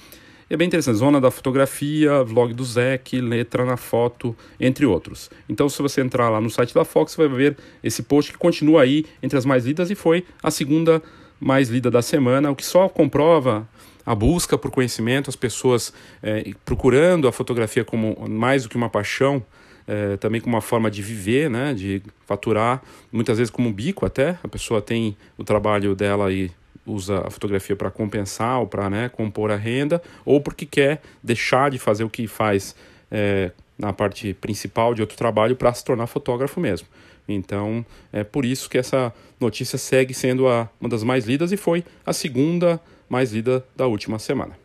É 0.49 0.57
bem 0.57 0.67
interessante, 0.67 0.97
Zona 0.97 1.21
da 1.21 1.31
Fotografia, 1.31 2.23
Vlog 2.23 2.53
do 2.53 2.65
Zec, 2.65 3.15
Letra 3.15 3.65
na 3.65 3.77
Foto, 3.77 4.37
entre 4.61 4.85
outros. 4.85 5.31
Então, 5.49 5.69
se 5.69 5.81
você 5.81 6.03
entrar 6.03 6.29
lá 6.29 6.41
no 6.41 6.51
site 6.51 6.75
da 6.75 6.85
Fox, 6.85 7.13
você 7.13 7.27
vai 7.27 7.37
ver 7.37 7.57
esse 7.83 8.03
post 8.03 8.33
que 8.33 8.39
continua 8.39 8.83
aí 8.83 9.07
entre 9.23 9.39
as 9.39 9.47
mais 9.47 9.65
lidas 9.65 9.91
e 9.91 9.95
foi 9.95 10.25
a 10.43 10.51
segunda 10.51 11.03
mais 11.41 11.69
lida 11.69 11.91
da 11.91 12.03
semana, 12.03 12.51
o 12.51 12.57
que 12.57 12.65
só 12.65 12.89
comprova 12.89 13.67
a 14.05 14.15
busca 14.15 14.59
por 14.59 14.71
conhecimento, 14.71 15.31
as 15.31 15.37
pessoas 15.37 15.93
é, 16.23 16.53
procurando 16.65 17.27
a 17.27 17.33
fotografia 17.33 17.85
como 17.85 18.29
mais 18.29 18.65
do 18.65 18.69
que 18.69 18.77
uma 18.77 18.91
paixão, 18.91 19.43
é, 19.87 20.17
também 20.17 20.41
como 20.41 20.57
uma 20.57 20.63
forma 20.63 20.91
de 20.91 21.03
viver, 21.03 21.49
né, 21.51 21.73
de 21.75 22.03
faturar, 22.27 22.83
muitas 23.11 23.39
vezes 23.39 23.51
como 23.51 23.69
um 23.69 23.73
bico 23.73 24.05
até, 24.05 24.39
a 24.43 24.49
pessoa 24.49 24.81
tem 24.83 25.17
o 25.39 25.45
trabalho 25.45 25.95
dela 25.95 26.31
e 26.31 26.51
usa 26.87 27.26
a 27.26 27.31
fotografia 27.31 27.75
para 27.75 27.91
compensar 27.91 28.61
ou 28.61 28.67
para 28.67 28.91
né, 28.91 29.09
compor 29.09 29.50
a 29.50 29.57
renda, 29.57 30.03
ou 30.25 30.41
porque 30.41 30.67
quer 30.67 31.00
deixar 31.23 31.71
de 31.71 31.79
fazer 31.79 32.05
o 32.05 32.11
que 32.11 32.26
faz 32.26 32.75
é, 33.11 33.50
na 33.79 33.93
parte 33.93 34.35
principal 34.35 34.95
de 34.95 35.00
outro 35.00 35.17
trabalho 35.17 35.57
para 35.57 35.73
se 35.73 35.85
tornar 35.85 36.07
fotógrafo 36.07 36.61
mesmo. 36.61 36.87
Então, 37.26 37.85
é 38.12 38.23
por 38.23 38.45
isso 38.45 38.69
que 38.69 38.76
essa 38.76 39.12
notícia 39.41 39.79
segue 39.79 40.12
sendo 40.12 40.47
a, 40.47 40.69
uma 40.81 40.88
das 40.88 41.03
mais 41.03 41.25
lidas 41.25 41.53
e 41.53 41.57
foi 41.57 41.85
a 42.05 42.12
segunda 42.12 42.81
mais 43.09 43.33
lida 43.33 43.64
da 43.75 43.87
última 43.87 44.19
semana. 44.19 44.59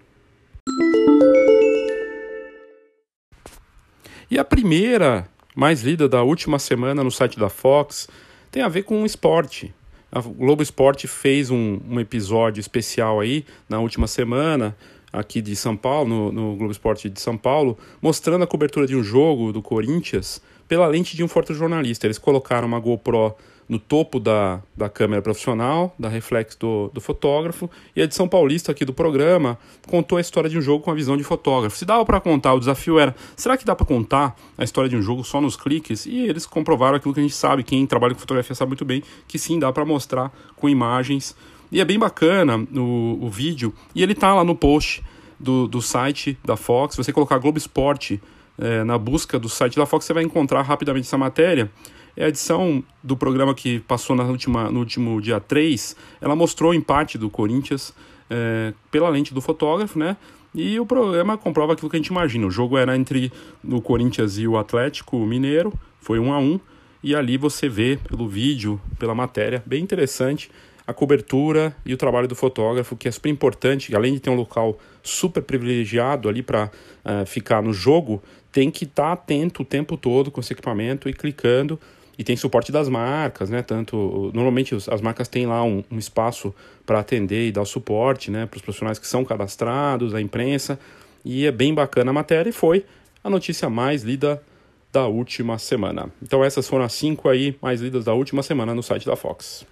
E 4.30 4.38
a 4.38 4.44
primeira 4.44 5.28
mais 5.56 5.82
lida 5.82 6.08
da 6.08 6.22
última 6.22 6.60
semana 6.60 7.04
no 7.04 7.12
site 7.12 7.40
da 7.40 7.50
Fox 7.50 8.08
tem 8.52 8.62
a 8.62 8.68
ver 8.68 8.84
com 8.84 9.02
o 9.02 9.06
esporte. 9.06 9.74
A 10.12 10.22
Globo 10.22 10.64
Esporte 10.64 11.08
fez 11.08 11.52
um, 11.52 11.80
um 11.88 12.00
episódio 12.00 12.60
especial 12.60 13.20
aí 13.20 13.46
na 13.68 13.80
última 13.80 14.08
semana, 14.08 14.76
aqui 15.14 15.42
de 15.42 15.56
São 15.56 15.78
Paulo, 15.78 16.10
no, 16.10 16.32
no 16.32 16.56
Globo 16.56 16.72
Esporte 16.72 17.10
de 17.10 17.20
São 17.22 17.38
Paulo, 17.38 17.78
mostrando 18.02 18.44
a 18.44 18.48
cobertura 18.48 18.88
de 18.88 18.96
um 18.96 19.04
jogo 19.04 19.52
do 19.52 19.62
Corinthians 19.62 20.42
pela 20.68 20.88
lente 20.88 21.16
de 21.16 21.24
um 21.24 21.28
fotojornalista. 21.28 22.08
Eles 22.08 22.18
colocaram 22.18 22.68
uma 22.68 22.80
GoPro 22.80 23.36
no 23.70 23.78
topo 23.78 24.20
da, 24.20 24.62
da 24.76 24.90
câmera 24.90 25.22
profissional, 25.22 25.94
da 25.98 26.10
reflex 26.10 26.56
do, 26.56 26.90
do 26.92 27.00
fotógrafo, 27.00 27.70
e 27.96 28.02
a 28.02 28.04
edição 28.04 28.28
paulista 28.28 28.72
aqui 28.72 28.84
do 28.84 28.92
programa 28.92 29.60
contou 29.88 30.18
a 30.18 30.22
história 30.22 30.50
de 30.50 30.58
um 30.58 30.62
jogo 30.62 30.84
com 30.84 30.90
a 30.90 30.96
visão 30.96 31.16
de 31.16 31.24
fotógrafo. 31.24 31.78
Se 31.78 31.86
dava 31.86 32.04
para 32.04 32.20
contar, 32.20 32.56
o 32.56 32.60
desafio 32.60 32.98
era, 32.98 33.16
será 33.36 33.56
que 33.56 33.64
dá 33.64 33.76
para 33.76 33.86
contar 33.86 34.36
a 34.58 34.64
história 34.64 34.90
de 34.90 34.98
um 34.98 35.02
jogo 35.04 35.24
só 35.24 35.40
nos 35.40 35.56
cliques? 35.56 36.08
E 36.08 36.18
eles 36.18 36.48
comprovaram 36.48 36.98
aquilo 36.98 37.14
que 37.14 37.20
a 37.20 37.24
gente 37.24 37.36
sabe, 37.36 37.64
quem 37.64 37.86
trabalha 37.86 38.16
com 38.16 38.20
fotografia 38.20 38.56
sabe 38.56 38.70
muito 38.70 38.84
bem, 38.84 39.04
que 39.28 39.38
sim, 39.38 39.60
dá 39.60 39.72
para 39.72 39.86
mostrar 39.86 40.34
com 40.56 40.68
imagens. 40.68 41.36
E 41.72 41.80
é 41.80 41.86
bem 41.86 42.00
bacana 42.00 42.58
o, 42.76 43.20
o 43.22 43.30
vídeo, 43.30 43.72
e 43.94 44.02
ele 44.02 44.16
tá 44.16 44.34
lá 44.34 44.44
no 44.44 44.56
post 44.56 45.04
do, 45.40 45.68
do 45.68 45.80
site 45.80 46.36
da 46.44 46.58
Fox, 46.58 46.96
você 46.96 47.14
colocar 47.14 47.38
Globo 47.38 47.60
Esporte 47.60 48.20
é, 48.58 48.84
na 48.84 48.98
busca 48.98 49.40
do 49.40 49.48
site 49.48 49.78
da 49.78 49.86
Fox, 49.86 50.06
você 50.06 50.14
vai 50.14 50.24
encontrar 50.24 50.64
rapidamente 50.64 51.06
essa 51.06 51.18
matéria. 51.18 51.72
É 52.20 52.26
a 52.26 52.28
edição 52.28 52.84
do 53.02 53.16
programa 53.16 53.56
que 53.56 53.80
passou 53.80 54.14
na 54.14 54.26
última, 54.26 54.70
no 54.70 54.80
último 54.80 55.22
dia 55.22 55.40
3, 55.40 55.96
ela 56.20 56.36
mostrou 56.36 56.72
o 56.72 56.74
empate 56.74 57.18
do 57.18 57.30
Corinthians 57.30 57.94
é, 58.30 58.74
pela 58.92 59.08
lente 59.08 59.34
do 59.34 59.40
fotógrafo, 59.40 59.98
né? 59.98 60.18
E 60.54 60.78
o 60.82 60.86
programa 60.86 61.38
comprova 61.38 61.72
aquilo 61.72 61.90
que 61.90 61.96
a 61.96 62.00
gente 62.00 62.08
imagina. 62.08 62.46
O 62.46 62.52
jogo 62.52 62.78
era 62.78 62.94
entre 62.94 63.32
o 63.64 63.80
Corinthians 63.80 64.38
e 64.38 64.46
o 64.46 64.58
Atlético 64.58 65.18
Mineiro, 65.20 65.72
foi 66.02 66.20
um 66.20 66.34
a 66.34 66.40
um, 66.40 66.60
e 67.02 67.16
ali 67.16 67.38
você 67.38 67.70
vê 67.70 67.98
pelo 68.10 68.28
vídeo, 68.28 68.82
pela 69.00 69.16
matéria, 69.16 69.64
bem 69.66 69.82
interessante 69.82 70.52
a 70.86 70.94
cobertura 70.94 71.74
e 71.86 71.94
o 71.94 71.98
trabalho 71.98 72.28
do 72.28 72.36
fotógrafo, 72.36 72.98
que 72.98 73.08
é 73.08 73.12
super 73.12 73.30
importante, 73.30 73.96
além 73.96 74.12
de 74.12 74.20
ter 74.20 74.30
um 74.30 74.36
local 74.36 74.78
super 75.02 75.42
privilegiado 75.42 76.28
ali 76.28 76.42
para 76.42 76.66
uh, 76.66 77.22
é, 77.22 77.26
ficar 77.26 77.62
no 77.62 77.72
jogo, 77.72 78.22
tem 78.52 78.70
que 78.70 78.84
estar 78.84 79.04
tá 79.04 79.12
atento 79.14 79.62
o 79.62 79.66
tempo 79.66 79.96
todo 79.96 80.30
com 80.30 80.42
esse 80.42 80.52
equipamento 80.52 81.08
e 81.08 81.14
clicando 81.14 81.80
e 82.20 82.24
tem 82.24 82.36
suporte 82.36 82.70
das 82.70 82.90
marcas, 82.90 83.50
né? 83.50 83.62
Tanto 83.62 84.30
normalmente 84.34 84.76
as 84.76 85.00
marcas 85.00 85.30
têm 85.30 85.48
lá 85.48 85.64
um, 85.64 85.82
um 85.90 85.98
espaço 85.98 86.54
para 86.86 87.00
atender 87.00 87.48
e 87.48 87.52
dar 87.52 87.64
suporte, 87.64 88.30
né? 88.30 88.46
Para 88.46 88.58
os 88.58 88.62
profissionais 88.62 89.00
que 89.00 89.08
são 89.08 89.24
cadastrados, 89.24 90.14
a 90.14 90.20
imprensa 90.20 90.78
e 91.24 91.46
é 91.46 91.52
bem 91.52 91.74
bacana 91.74 92.12
a 92.12 92.14
matéria 92.14 92.50
e 92.50 92.54
foi 92.54 92.86
a 93.24 93.30
notícia 93.30 93.70
mais 93.70 94.04
lida 94.04 94.44
da 94.92 95.08
última 95.08 95.58
semana. 95.58 96.12
Então 96.22 96.44
essas 96.44 96.68
foram 96.68 96.84
as 96.84 96.92
cinco 96.92 97.30
aí 97.30 97.58
mais 97.62 97.80
lidas 97.80 98.04
da 98.04 98.14
última 98.14 98.44
semana 98.44 98.76
no 98.76 98.84
site 98.84 99.06
da 99.06 99.16
Fox. 99.16 99.66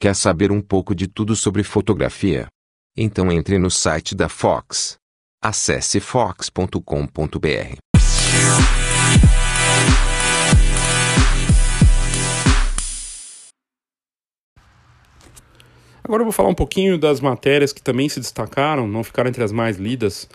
Quer 0.00 0.16
saber 0.16 0.50
um 0.50 0.62
pouco 0.62 0.94
de 0.94 1.06
tudo 1.06 1.36
sobre 1.36 1.62
fotografia? 1.62 2.46
Então 2.96 3.30
entre 3.30 3.58
no 3.58 3.70
site 3.70 4.14
da 4.14 4.30
Fox. 4.30 4.96
Acesse 5.42 6.00
fox.com.br. 6.00 7.76
Agora 16.06 16.20
eu 16.20 16.26
vou 16.26 16.32
falar 16.32 16.50
um 16.50 16.54
pouquinho 16.54 16.98
das 16.98 17.18
matérias 17.18 17.72
que 17.72 17.80
também 17.80 18.10
se 18.10 18.20
destacaram, 18.20 18.86
não 18.86 19.02
ficaram 19.02 19.30
entre 19.30 19.42
as 19.42 19.50
mais 19.50 19.78
lidas 19.78 20.28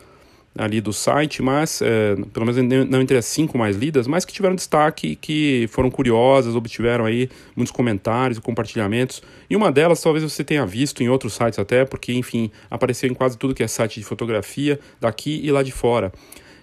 ali 0.57 0.81
do 0.81 0.91
site, 0.91 1.43
mas 1.43 1.79
é, 1.83 2.15
pelo 2.33 2.47
menos 2.47 2.89
não 2.89 2.99
entre 2.99 3.15
as 3.15 3.25
cinco 3.25 3.55
mais 3.55 3.77
lidas, 3.77 4.07
mas 4.07 4.25
que 4.25 4.33
tiveram 4.33 4.55
destaque, 4.55 5.15
que 5.15 5.67
foram 5.69 5.91
curiosas, 5.91 6.55
obtiveram 6.55 7.05
aí 7.05 7.29
muitos 7.55 7.71
comentários 7.71 8.39
e 8.39 8.41
compartilhamentos. 8.41 9.21
E 9.47 9.55
uma 9.55 9.71
delas 9.71 10.01
talvez 10.01 10.23
você 10.23 10.43
tenha 10.43 10.65
visto 10.65 11.03
em 11.03 11.07
outros 11.07 11.33
sites 11.33 11.59
até, 11.59 11.85
porque 11.85 12.13
enfim, 12.13 12.49
apareceu 12.71 13.07
em 13.07 13.13
quase 13.13 13.37
tudo 13.37 13.53
que 13.53 13.61
é 13.61 13.67
site 13.67 13.99
de 13.99 14.05
fotografia, 14.07 14.79
daqui 14.99 15.39
e 15.43 15.51
lá 15.51 15.61
de 15.61 15.71
fora. 15.71 16.11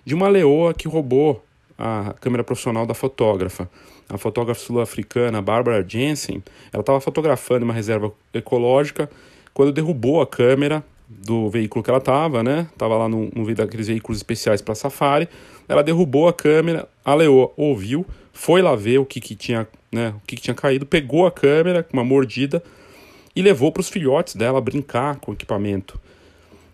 De 0.05 0.17
uma 0.17 0.27
leoa 0.27 0.75
que 0.75 0.89
roubou 0.89 1.45
a 1.79 2.13
câmera 2.21 2.43
profissional 2.43 2.85
da 2.85 2.95
fotógrafa 2.95 3.71
a 4.09 4.17
fotógrafa 4.17 4.61
sul-africana 4.61 5.43
Barbara 5.43 5.85
Jensen, 5.87 6.43
ela 6.73 6.81
estava 6.81 7.01
fotografando 7.01 7.65
uma 7.65 7.75
reserva 7.75 8.13
ecológica 8.33 9.11
quando 9.53 9.73
derrubou 9.73 10.21
a 10.21 10.27
câmera 10.27 10.85
do 11.09 11.49
veículo 11.49 11.83
que 11.83 11.91
ela 11.91 11.99
estava, 11.99 12.43
né? 12.43 12.69
Tava 12.77 12.97
lá 12.97 13.09
num, 13.09 13.31
num 13.35 13.55
daqueles 13.55 13.87
veículos 13.87 14.19
especiais 14.19 14.61
para 14.61 14.75
safari. 14.75 15.29
Ela 15.69 15.83
derrubou 15.83 16.29
a 16.29 16.33
câmera, 16.33 16.89
a 17.05 17.15
ouviu, 17.57 18.05
foi 18.33 18.61
lá 18.61 18.75
ver 18.77 18.99
o 18.99 19.07
que, 19.07 19.21
que 19.21 19.35
tinha, 19.35 19.67
né? 19.91 20.15
O 20.17 20.27
que, 20.27 20.37
que 20.37 20.43
tinha 20.43 20.55
caído, 20.55 20.85
pegou 20.85 21.27
a 21.27 21.31
câmera 21.31 21.83
com 21.83 21.97
uma 21.97 22.05
mordida 22.05 22.63
e 23.35 23.43
levou 23.43 23.71
para 23.71 23.81
os 23.81 23.89
filhotes 23.89 24.35
dela 24.35 24.61
brincar 24.61 25.17
com 25.17 25.31
o 25.31 25.35
equipamento. 25.35 25.99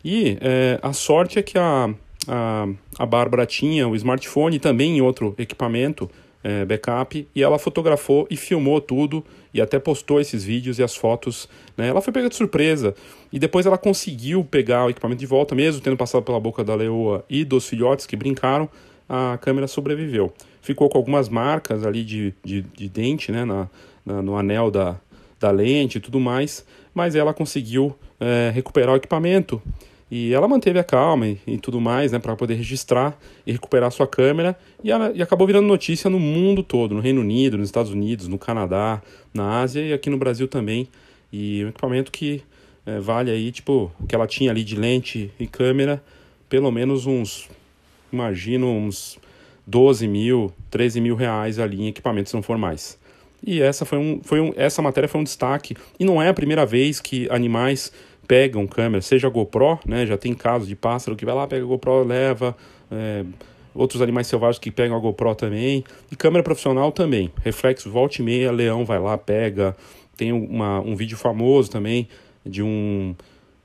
E 0.04 0.38
é, 0.40 0.78
a 0.82 0.92
sorte 0.92 1.38
é 1.38 1.42
que 1.42 1.58
a, 1.58 1.90
a, 2.26 2.68
a 2.98 3.06
Bárbara 3.06 3.46
tinha 3.46 3.86
o 3.86 3.94
smartphone 3.94 4.58
também 4.58 4.98
em 4.98 5.00
outro 5.00 5.34
equipamento 5.38 6.10
é, 6.42 6.64
backup 6.64 7.26
e 7.34 7.42
ela 7.42 7.58
fotografou 7.58 8.26
e 8.30 8.36
filmou 8.36 8.80
tudo 8.80 9.24
e 9.54 9.60
até 9.60 9.78
postou 9.78 10.20
esses 10.20 10.44
vídeos 10.44 10.78
e 10.78 10.82
as 10.82 10.94
fotos. 10.94 11.48
Né? 11.76 11.88
Ela 11.88 12.00
foi 12.00 12.12
pega 12.12 12.28
de 12.28 12.34
surpresa 12.34 12.94
e 13.32 13.38
depois 13.38 13.66
ela 13.66 13.78
conseguiu 13.78 14.44
pegar 14.44 14.86
o 14.86 14.90
equipamento 14.90 15.20
de 15.20 15.26
volta, 15.26 15.54
mesmo 15.54 15.80
tendo 15.80 15.96
passado 15.96 16.22
pela 16.22 16.40
boca 16.40 16.64
da 16.64 16.74
leoa 16.74 17.24
e 17.28 17.44
dos 17.44 17.68
filhotes 17.68 18.06
que 18.06 18.16
brincaram, 18.16 18.68
a 19.08 19.38
câmera 19.40 19.66
sobreviveu. 19.66 20.32
Ficou 20.60 20.88
com 20.88 20.98
algumas 20.98 21.28
marcas 21.28 21.84
ali 21.84 22.04
de, 22.04 22.34
de, 22.44 22.62
de 22.62 22.88
dente 22.88 23.30
né? 23.30 23.44
na, 23.44 23.68
na, 24.04 24.22
no 24.22 24.36
anel 24.36 24.70
da, 24.70 24.96
da 25.38 25.50
lente 25.50 25.98
e 25.98 26.00
tudo 26.00 26.18
mais, 26.18 26.64
mas 26.94 27.14
ela 27.14 27.34
conseguiu 27.34 27.96
é, 28.18 28.50
recuperar 28.54 28.94
o 28.94 28.96
equipamento 28.96 29.60
e 30.14 30.34
ela 30.34 30.46
manteve 30.46 30.78
a 30.78 30.84
calma 30.84 31.26
e, 31.26 31.38
e 31.46 31.56
tudo 31.56 31.80
mais, 31.80 32.12
né, 32.12 32.18
para 32.18 32.36
poder 32.36 32.52
registrar 32.52 33.18
e 33.46 33.52
recuperar 33.52 33.90
sua 33.90 34.06
câmera. 34.06 34.54
E, 34.84 34.90
ela, 34.90 35.10
e 35.14 35.22
acabou 35.22 35.46
virando 35.46 35.66
notícia 35.66 36.10
no 36.10 36.20
mundo 36.20 36.62
todo, 36.62 36.94
no 36.94 37.00
Reino 37.00 37.22
Unido, 37.22 37.56
nos 37.56 37.68
Estados 37.68 37.90
Unidos, 37.90 38.28
no 38.28 38.38
Canadá, 38.38 39.00
na 39.32 39.62
Ásia 39.62 39.80
e 39.80 39.90
aqui 39.90 40.10
no 40.10 40.18
Brasil 40.18 40.46
também. 40.46 40.86
E 41.32 41.64
um 41.64 41.70
equipamento 41.70 42.12
que 42.12 42.42
é, 42.84 43.00
vale 43.00 43.30
aí, 43.30 43.50
tipo, 43.50 43.90
o 43.98 44.06
que 44.06 44.14
ela 44.14 44.26
tinha 44.26 44.50
ali 44.50 44.62
de 44.62 44.76
lente 44.76 45.30
e 45.40 45.46
câmera, 45.46 46.04
pelo 46.46 46.70
menos 46.70 47.06
uns, 47.06 47.48
imagino, 48.12 48.66
uns 48.68 49.18
12 49.66 50.06
mil, 50.06 50.52
13 50.70 51.00
mil 51.00 51.16
reais 51.16 51.58
ali 51.58 51.84
em 51.84 51.88
equipamentos 51.88 52.34
não 52.34 52.42
formais. 52.42 53.00
E 53.44 53.62
essa 53.62 53.86
foi 53.86 53.96
um, 53.98 54.20
foi 54.22 54.40
um, 54.40 54.52
essa 54.56 54.82
matéria 54.82 55.08
foi 55.08 55.22
um 55.22 55.24
destaque. 55.24 55.74
E 55.98 56.04
não 56.04 56.20
é 56.22 56.28
a 56.28 56.34
primeira 56.34 56.66
vez 56.66 57.00
que 57.00 57.26
animais 57.30 57.90
pegam 58.26 58.66
câmera, 58.66 59.02
seja 59.02 59.28
GoPro, 59.28 59.78
né? 59.86 60.06
Já 60.06 60.16
tem 60.16 60.34
casos 60.34 60.68
de 60.68 60.76
pássaro 60.76 61.16
que 61.16 61.24
vai 61.24 61.34
lá, 61.34 61.46
pega 61.46 61.64
a 61.64 61.68
GoPro, 61.68 62.04
leva. 62.04 62.56
É, 62.90 63.24
outros 63.74 64.02
animais 64.02 64.26
selvagens 64.26 64.58
que 64.58 64.70
pegam 64.70 64.96
a 64.96 65.00
GoPro 65.00 65.34
também. 65.34 65.84
E 66.10 66.16
câmera 66.16 66.42
profissional 66.42 66.92
também. 66.92 67.30
Reflexo, 67.42 67.90
volta 67.90 68.20
e 68.20 68.24
meia, 68.24 68.52
leão 68.52 68.84
vai 68.84 68.98
lá, 68.98 69.16
pega. 69.18 69.76
Tem 70.16 70.32
uma, 70.32 70.80
um 70.80 70.94
vídeo 70.94 71.16
famoso 71.16 71.70
também 71.70 72.08
de 72.44 72.62
um, 72.62 73.14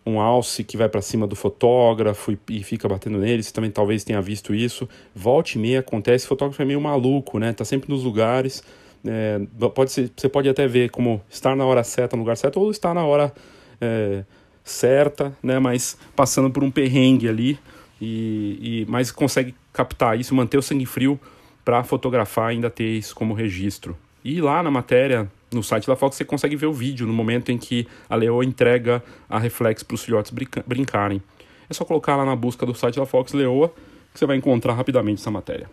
um 0.05 0.19
alce 0.19 0.63
que 0.63 0.77
vai 0.77 0.87
para 0.87 1.01
cima 1.01 1.27
do 1.27 1.35
fotógrafo 1.35 2.31
e, 2.31 2.39
e, 2.49 2.63
fica 2.63 2.87
batendo 2.87 3.17
nele. 3.17 3.43
Você 3.43 3.51
também 3.51 3.69
talvez 3.69 4.03
tenha 4.03 4.21
visto 4.21 4.55
isso. 4.55 4.87
Volta 5.13 5.51
e 5.55 5.59
meia 5.59 5.79
acontece. 5.79 6.25
O 6.25 6.29
fotógrafo 6.29 6.61
é 6.61 6.65
meio 6.65 6.81
maluco, 6.81 7.37
né? 7.39 7.53
Tá 7.53 7.65
sempre 7.65 7.89
nos 7.89 8.03
lugares. 8.03 8.63
É, 9.05 9.39
pode 9.73 9.91
ser, 9.91 10.11
você 10.15 10.27
pode 10.27 10.49
até 10.49 10.67
ver 10.67 10.89
como 10.89 11.21
estar 11.29 11.55
na 11.55 11.65
hora 11.65 11.83
certa, 11.83 12.15
no 12.15 12.23
lugar 12.23 12.35
certo, 12.35 12.59
ou 12.59 12.71
estar 12.71 12.93
na 12.93 13.05
hora 13.05 13.31
é, 13.79 14.23
certa, 14.69 15.35
né? 15.41 15.59
Mas 15.59 15.97
passando 16.15 16.49
por 16.49 16.63
um 16.63 16.71
perrengue 16.71 17.27
ali. 17.27 17.59
E, 17.99 18.59
e, 18.61 18.85
mas 18.87 19.11
consegue 19.11 19.55
captar 19.73 20.19
isso, 20.19 20.35
manter 20.35 20.57
o 20.57 20.61
sangue 20.61 20.85
frio 20.85 21.19
para 21.65 21.83
fotografar 21.83 22.49
ainda 22.49 22.69
ter 22.69 22.97
isso 22.97 23.15
como 23.15 23.33
registro. 23.33 23.97
E 24.23 24.39
lá 24.39 24.61
na 24.61 24.69
matéria, 24.69 25.29
no 25.51 25.63
site 25.63 25.87
da 25.87 25.95
Fox, 25.95 26.15
você 26.15 26.25
consegue 26.25 26.55
ver 26.55 26.67
o 26.67 26.73
vídeo 26.73 27.07
no 27.07 27.13
momento 27.13 27.51
em 27.51 27.57
que 27.57 27.87
a 28.09 28.15
leoa 28.15 28.45
entrega 28.45 29.03
a 29.29 29.39
reflex 29.39 29.83
para 29.83 29.95
os 29.95 30.03
filhotes 30.03 30.31
brincarem. 30.65 31.21
É 31.69 31.73
só 31.73 31.83
colocar 31.83 32.15
lá 32.15 32.25
na 32.25 32.35
busca 32.35 32.65
do 32.65 32.73
site 32.73 32.97
da 32.97 33.05
Fox 33.05 33.33
Leoa 33.33 33.73
que 34.13 34.19
você 34.19 34.25
vai 34.25 34.37
encontrar 34.37 34.73
rapidamente 34.73 35.21
essa 35.21 35.31
matéria. 35.31 35.69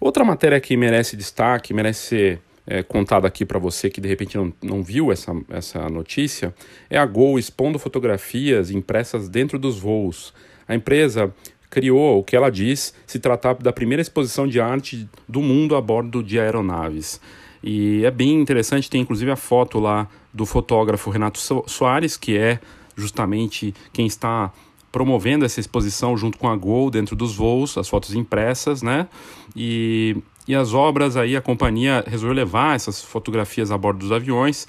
Outra 0.00 0.24
matéria 0.24 0.60
que 0.60 0.76
merece 0.76 1.16
destaque, 1.16 1.74
merece 1.74 2.06
ser 2.06 2.40
é, 2.66 2.82
contada 2.82 3.28
aqui 3.28 3.44
para 3.44 3.58
você 3.58 3.88
que 3.88 4.00
de 4.00 4.08
repente 4.08 4.36
não, 4.36 4.52
não 4.62 4.82
viu 4.82 5.12
essa, 5.12 5.32
essa 5.48 5.88
notícia, 5.88 6.54
é 6.90 6.98
a 6.98 7.06
Gol 7.06 7.38
expondo 7.38 7.78
fotografias 7.78 8.70
impressas 8.70 9.28
dentro 9.28 9.58
dos 9.58 9.78
voos. 9.78 10.34
A 10.66 10.74
empresa 10.74 11.32
criou 11.70 12.18
o 12.18 12.24
que 12.24 12.34
ela 12.34 12.50
diz 12.50 12.94
se 13.06 13.18
tratar 13.18 13.54
da 13.54 13.72
primeira 13.72 14.02
exposição 14.02 14.46
de 14.46 14.60
arte 14.60 15.08
do 15.28 15.40
mundo 15.40 15.76
a 15.76 15.80
bordo 15.80 16.22
de 16.22 16.40
aeronaves. 16.40 17.20
E 17.62 18.04
é 18.04 18.10
bem 18.10 18.40
interessante, 18.40 18.90
tem 18.90 19.00
inclusive 19.00 19.30
a 19.30 19.36
foto 19.36 19.78
lá 19.78 20.08
do 20.32 20.46
fotógrafo 20.46 21.10
Renato 21.10 21.38
Soares, 21.66 22.16
que 22.16 22.36
é 22.36 22.60
justamente 22.96 23.74
quem 23.92 24.06
está 24.06 24.52
promovendo 24.92 25.44
essa 25.44 25.60
exposição 25.60 26.16
junto 26.16 26.38
com 26.38 26.48
a 26.48 26.56
Gol 26.56 26.90
dentro 26.90 27.14
dos 27.14 27.36
voos, 27.36 27.76
as 27.76 27.88
fotos 27.88 28.14
impressas, 28.14 28.82
né? 28.82 29.08
E, 29.54 30.16
e 30.46 30.54
as 30.54 30.72
obras 30.72 31.16
aí, 31.16 31.36
a 31.36 31.40
companhia 31.40 32.04
resolveu 32.06 32.34
levar 32.34 32.76
essas 32.76 33.02
fotografias 33.02 33.70
a 33.70 33.78
bordo 33.78 33.98
dos 33.98 34.12
aviões 34.12 34.66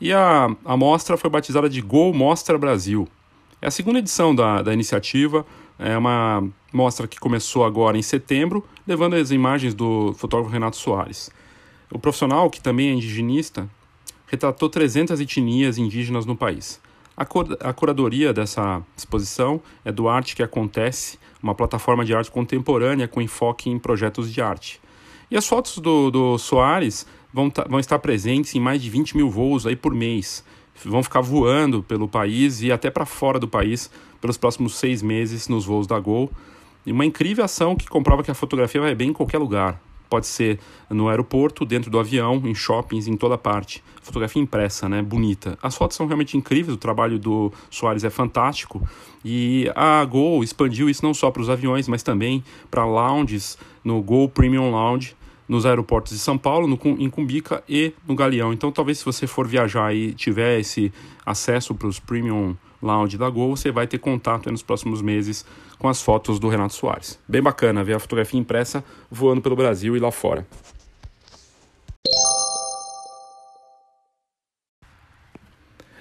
e 0.00 0.12
a, 0.12 0.48
a 0.64 0.76
mostra 0.76 1.16
foi 1.16 1.30
batizada 1.30 1.68
de 1.68 1.80
Gol 1.80 2.12
Mostra 2.12 2.58
Brasil. 2.58 3.06
É 3.60 3.68
a 3.68 3.70
segunda 3.70 4.00
edição 4.00 4.34
da, 4.34 4.60
da 4.60 4.74
iniciativa, 4.74 5.46
é 5.78 5.96
uma 5.96 6.42
mostra 6.72 7.06
que 7.06 7.20
começou 7.20 7.64
agora 7.64 7.96
em 7.96 8.02
setembro, 8.02 8.66
levando 8.84 9.14
as 9.14 9.30
imagens 9.30 9.74
do 9.74 10.12
fotógrafo 10.14 10.52
Renato 10.52 10.76
Soares. 10.76 11.30
O 11.88 11.98
profissional, 11.98 12.50
que 12.50 12.60
também 12.60 12.88
é 12.88 12.92
indigenista, 12.92 13.68
retratou 14.26 14.68
300 14.68 15.20
etnias 15.20 15.78
indígenas 15.78 16.26
no 16.26 16.34
país. 16.34 16.80
A, 17.16 17.24
cor 17.24 17.56
a 17.60 17.72
curadoria 17.72 18.32
dessa 18.32 18.82
exposição 18.96 19.60
é 19.84 19.92
do 19.92 20.08
Arte 20.08 20.34
que 20.34 20.42
Acontece, 20.42 21.18
uma 21.42 21.54
plataforma 21.54 22.04
de 22.04 22.14
arte 22.14 22.30
contemporânea 22.30 23.06
com 23.06 23.20
enfoque 23.20 23.68
em 23.68 23.78
projetos 23.78 24.32
de 24.32 24.40
arte. 24.40 24.80
E 25.32 25.36
as 25.38 25.48
fotos 25.48 25.78
do, 25.78 26.10
do 26.10 26.36
Soares 26.36 27.06
vão, 27.32 27.50
vão 27.66 27.80
estar 27.80 27.98
presentes 28.00 28.54
em 28.54 28.60
mais 28.60 28.82
de 28.82 28.90
20 28.90 29.16
mil 29.16 29.30
voos 29.30 29.66
aí 29.66 29.74
por 29.74 29.94
mês. 29.94 30.44
Vão 30.84 31.02
ficar 31.02 31.22
voando 31.22 31.82
pelo 31.82 32.06
país 32.06 32.60
e 32.60 32.70
até 32.70 32.90
para 32.90 33.06
fora 33.06 33.38
do 33.38 33.48
país 33.48 33.90
pelos 34.20 34.36
próximos 34.36 34.74
seis 34.74 35.00
meses 35.00 35.48
nos 35.48 35.64
voos 35.64 35.86
da 35.86 35.98
Gol. 35.98 36.30
E 36.84 36.92
uma 36.92 37.06
incrível 37.06 37.42
ação 37.42 37.74
que 37.74 37.88
comprova 37.88 38.22
que 38.22 38.30
a 38.30 38.34
fotografia 38.34 38.82
vai 38.82 38.94
bem 38.94 39.08
em 39.08 39.12
qualquer 39.14 39.38
lugar. 39.38 39.80
Pode 40.10 40.26
ser 40.26 40.60
no 40.90 41.08
aeroporto, 41.08 41.64
dentro 41.64 41.90
do 41.90 41.98
avião, 41.98 42.42
em 42.44 42.54
shoppings, 42.54 43.08
em 43.08 43.16
toda 43.16 43.38
parte. 43.38 43.82
Fotografia 44.02 44.42
impressa, 44.42 44.86
né? 44.86 45.00
Bonita. 45.00 45.58
As 45.62 45.74
fotos 45.74 45.96
são 45.96 46.04
realmente 46.04 46.36
incríveis, 46.36 46.74
o 46.74 46.78
trabalho 46.78 47.18
do 47.18 47.50
Soares 47.70 48.04
é 48.04 48.10
fantástico. 48.10 48.86
E 49.24 49.72
a 49.74 50.04
Gol 50.04 50.44
expandiu 50.44 50.90
isso 50.90 51.02
não 51.02 51.14
só 51.14 51.30
para 51.30 51.40
os 51.40 51.48
aviões, 51.48 51.88
mas 51.88 52.02
também 52.02 52.44
para 52.70 52.84
lounges, 52.84 53.56
no 53.82 54.02
Gol 54.02 54.28
Premium 54.28 54.70
Lounge, 54.70 55.16
nos 55.52 55.66
aeroportos 55.66 56.14
de 56.14 56.18
São 56.18 56.38
Paulo, 56.38 56.66
no, 56.66 56.78
em 56.98 57.10
Cumbica 57.10 57.62
e 57.68 57.92
no 58.08 58.14
Galeão. 58.14 58.54
Então, 58.54 58.72
talvez 58.72 58.98
se 58.98 59.04
você 59.04 59.26
for 59.26 59.46
viajar 59.46 59.94
e 59.94 60.14
tiver 60.14 60.58
esse 60.58 60.90
acesso 61.26 61.74
para 61.74 61.86
os 61.86 62.00
Premium 62.00 62.56
Lounge 62.80 63.18
da 63.18 63.28
Gol, 63.28 63.54
você 63.54 63.70
vai 63.70 63.86
ter 63.86 63.98
contato 63.98 64.50
nos 64.50 64.62
próximos 64.62 65.02
meses 65.02 65.44
com 65.78 65.90
as 65.90 66.00
fotos 66.00 66.38
do 66.38 66.48
Renato 66.48 66.72
Soares. 66.72 67.18
Bem 67.28 67.42
bacana 67.42 67.84
ver 67.84 67.92
a 67.92 67.98
fotografia 67.98 68.40
impressa 68.40 68.82
voando 69.10 69.42
pelo 69.42 69.54
Brasil 69.54 69.94
e 69.94 70.00
lá 70.00 70.10
fora. 70.10 70.46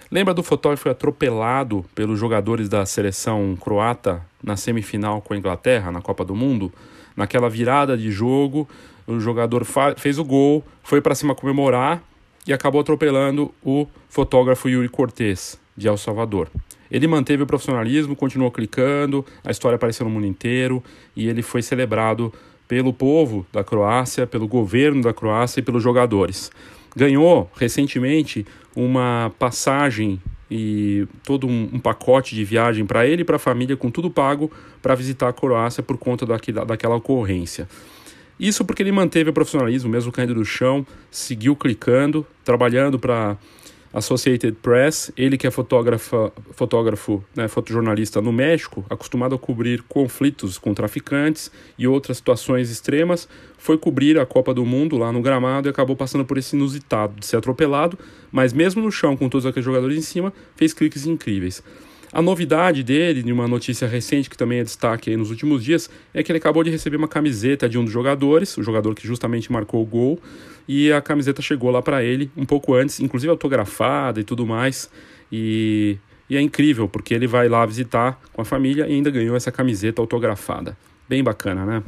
Lembra 0.10 0.34
do 0.34 0.44
fotógrafo 0.44 0.88
atropelado 0.88 1.84
pelos 1.94 2.18
jogadores 2.18 2.70
da 2.70 2.86
seleção 2.86 3.58
croata 3.60 4.26
na 4.42 4.56
semifinal 4.56 5.22
com 5.22 5.34
a 5.34 5.38
Inglaterra 5.38 5.92
na 5.92 6.02
Copa 6.02 6.24
do 6.24 6.36
Mundo? 6.36 6.72
Naquela 7.16 7.50
virada 7.50 7.98
de 7.98 8.12
jogo, 8.12 8.68
o 9.06 9.20
jogador 9.20 9.66
fez 9.98 10.18
o 10.18 10.24
gol, 10.24 10.64
foi 10.84 11.02
para 11.02 11.16
cima 11.16 11.36
comemorar 11.36 12.04
e 12.48 12.54
acabou 12.54 12.82
atropelando 12.82 13.54
o 13.64 13.88
fotógrafo 14.10 14.70
Yuri 14.70 14.90
Cortez 14.90 15.60
de 15.76 15.88
El 15.88 15.98
Salvador. 15.98 16.50
Ele 16.90 17.08
manteve 17.08 17.44
o 17.44 17.48
profissionalismo, 17.48 18.16
continuou 18.16 18.52
clicando, 18.52 19.26
a 19.44 19.52
história 19.52 19.78
apareceu 19.78 20.06
no 20.06 20.12
mundo 20.12 20.26
inteiro 20.26 20.84
e 21.16 21.28
ele 21.28 21.42
foi 21.42 21.62
celebrado 21.62 22.34
pelo 22.68 22.94
povo 22.94 23.46
da 23.52 23.64
Croácia, 23.64 24.28
pelo 24.28 24.48
governo 24.48 25.02
da 25.02 25.14
Croácia 25.14 25.60
e 25.60 25.64
pelos 25.64 25.82
jogadores. 25.82 26.52
Ganhou 26.96 27.50
recentemente 27.56 28.46
uma 28.76 29.32
passagem 29.40 30.22
e 30.50 31.08
todo 31.24 31.48
um, 31.48 31.70
um 31.74 31.80
pacote 31.80 32.36
de 32.36 32.44
viagem 32.44 32.86
para 32.86 33.08
ele 33.08 33.22
e 33.22 33.26
para 33.26 33.38
a 33.38 33.40
família, 33.40 33.78
com 33.78 33.90
tudo 33.90 34.12
pago, 34.12 34.52
para 34.82 34.94
visitar 34.96 35.30
a 35.30 35.34
Croácia 35.34 35.82
por 35.82 35.98
conta 35.98 36.26
daqui, 36.26 36.52
daquela 36.52 36.96
ocorrência. 36.96 37.70
Isso 38.38 38.66
porque 38.66 38.84
ele 38.84 38.92
manteve 38.92 39.30
o 39.30 39.34
profissionalismo, 39.34 39.90
mesmo 39.90 40.12
caindo 40.12 40.34
do 40.34 40.44
chão, 40.44 40.86
seguiu 41.10 41.56
clicando, 41.56 42.26
trabalhando 42.44 43.00
para 43.00 43.38
Associated 43.94 44.56
Press, 44.62 45.12
ele 45.18 45.38
que 45.38 45.46
é 45.46 45.52
fotógrafo, 45.52 46.32
fotógrafo 46.54 47.24
né, 47.36 47.48
fotojornalista 47.48 48.22
no 48.22 48.32
México, 48.32 48.86
acostumado 48.90 49.36
a 49.36 49.40
cobrir 49.40 49.82
conflitos 49.84 50.58
com 50.58 50.74
traficantes 50.74 51.52
e 51.78 51.88
outras 51.88 52.18
situações 52.18 52.70
extremas, 52.70 53.28
foi 53.58 53.78
cobrir 53.78 54.18
a 54.18 54.26
Copa 54.26 54.54
do 54.54 54.66
Mundo 54.66 54.98
lá 54.98 55.12
no 55.12 55.22
gramado 55.22 55.68
e 55.68 55.70
acabou 55.70 55.96
passando 55.96 56.26
por 56.26 56.38
esse 56.38 56.56
inusitado 56.56 57.20
de 57.20 57.26
ser 57.26 57.38
atropelado, 57.38 57.98
mas 58.32 58.54
mesmo 58.54 58.82
no 58.82 58.92
chão 58.92 59.18
com 59.18 59.28
todos 59.28 59.46
aqueles 59.46 59.66
jogadores 59.66 59.98
em 59.98 60.02
cima, 60.02 60.34
fez 60.56 60.74
cliques 60.74 61.06
incríveis. 61.06 61.62
A 62.14 62.22
novidade 62.22 62.84
dele, 62.84 63.24
de 63.24 63.32
uma 63.32 63.48
notícia 63.48 63.88
recente 63.88 64.30
que 64.30 64.38
também 64.38 64.60
é 64.60 64.64
destaque 64.64 65.16
nos 65.16 65.30
últimos 65.30 65.64
dias, 65.64 65.90
é 66.14 66.22
que 66.22 66.30
ele 66.30 66.40
acabou 66.40 66.62
de 66.62 66.70
receber 66.70 66.98
uma 66.98 67.08
camiseta 67.08 67.70
de 67.70 67.78
um 67.78 67.86
dos 67.86 67.94
jogadores, 67.94 68.58
o 68.58 68.64
jogador 68.64 68.94
que 68.94 69.08
justamente 69.08 69.50
marcou 69.50 69.82
o 69.82 69.86
gol, 69.86 70.20
e 70.68 70.92
a 70.92 71.02
camiseta 71.02 71.42
chegou 71.42 71.72
lá 71.72 71.82
para 71.82 72.04
ele 72.04 72.30
um 72.36 72.46
pouco 72.46 72.74
antes, 72.74 73.00
inclusive 73.00 73.32
autografada 73.32 74.20
e 74.20 74.26
tudo 74.26 74.46
mais. 74.46 74.90
E, 75.32 75.98
e 76.30 76.36
é 76.36 76.42
incrível, 76.42 76.90
porque 76.90 77.14
ele 77.14 77.28
vai 77.28 77.48
lá 77.48 77.66
visitar 77.66 78.20
com 78.34 78.42
a 78.42 78.46
família 78.46 78.86
e 78.88 78.94
ainda 78.94 79.10
ganhou 79.10 79.36
essa 79.36 79.52
camiseta 79.52 80.02
autografada. 80.02 80.78
Bem 81.08 81.24
bacana, 81.24 81.66
né? 81.66 81.84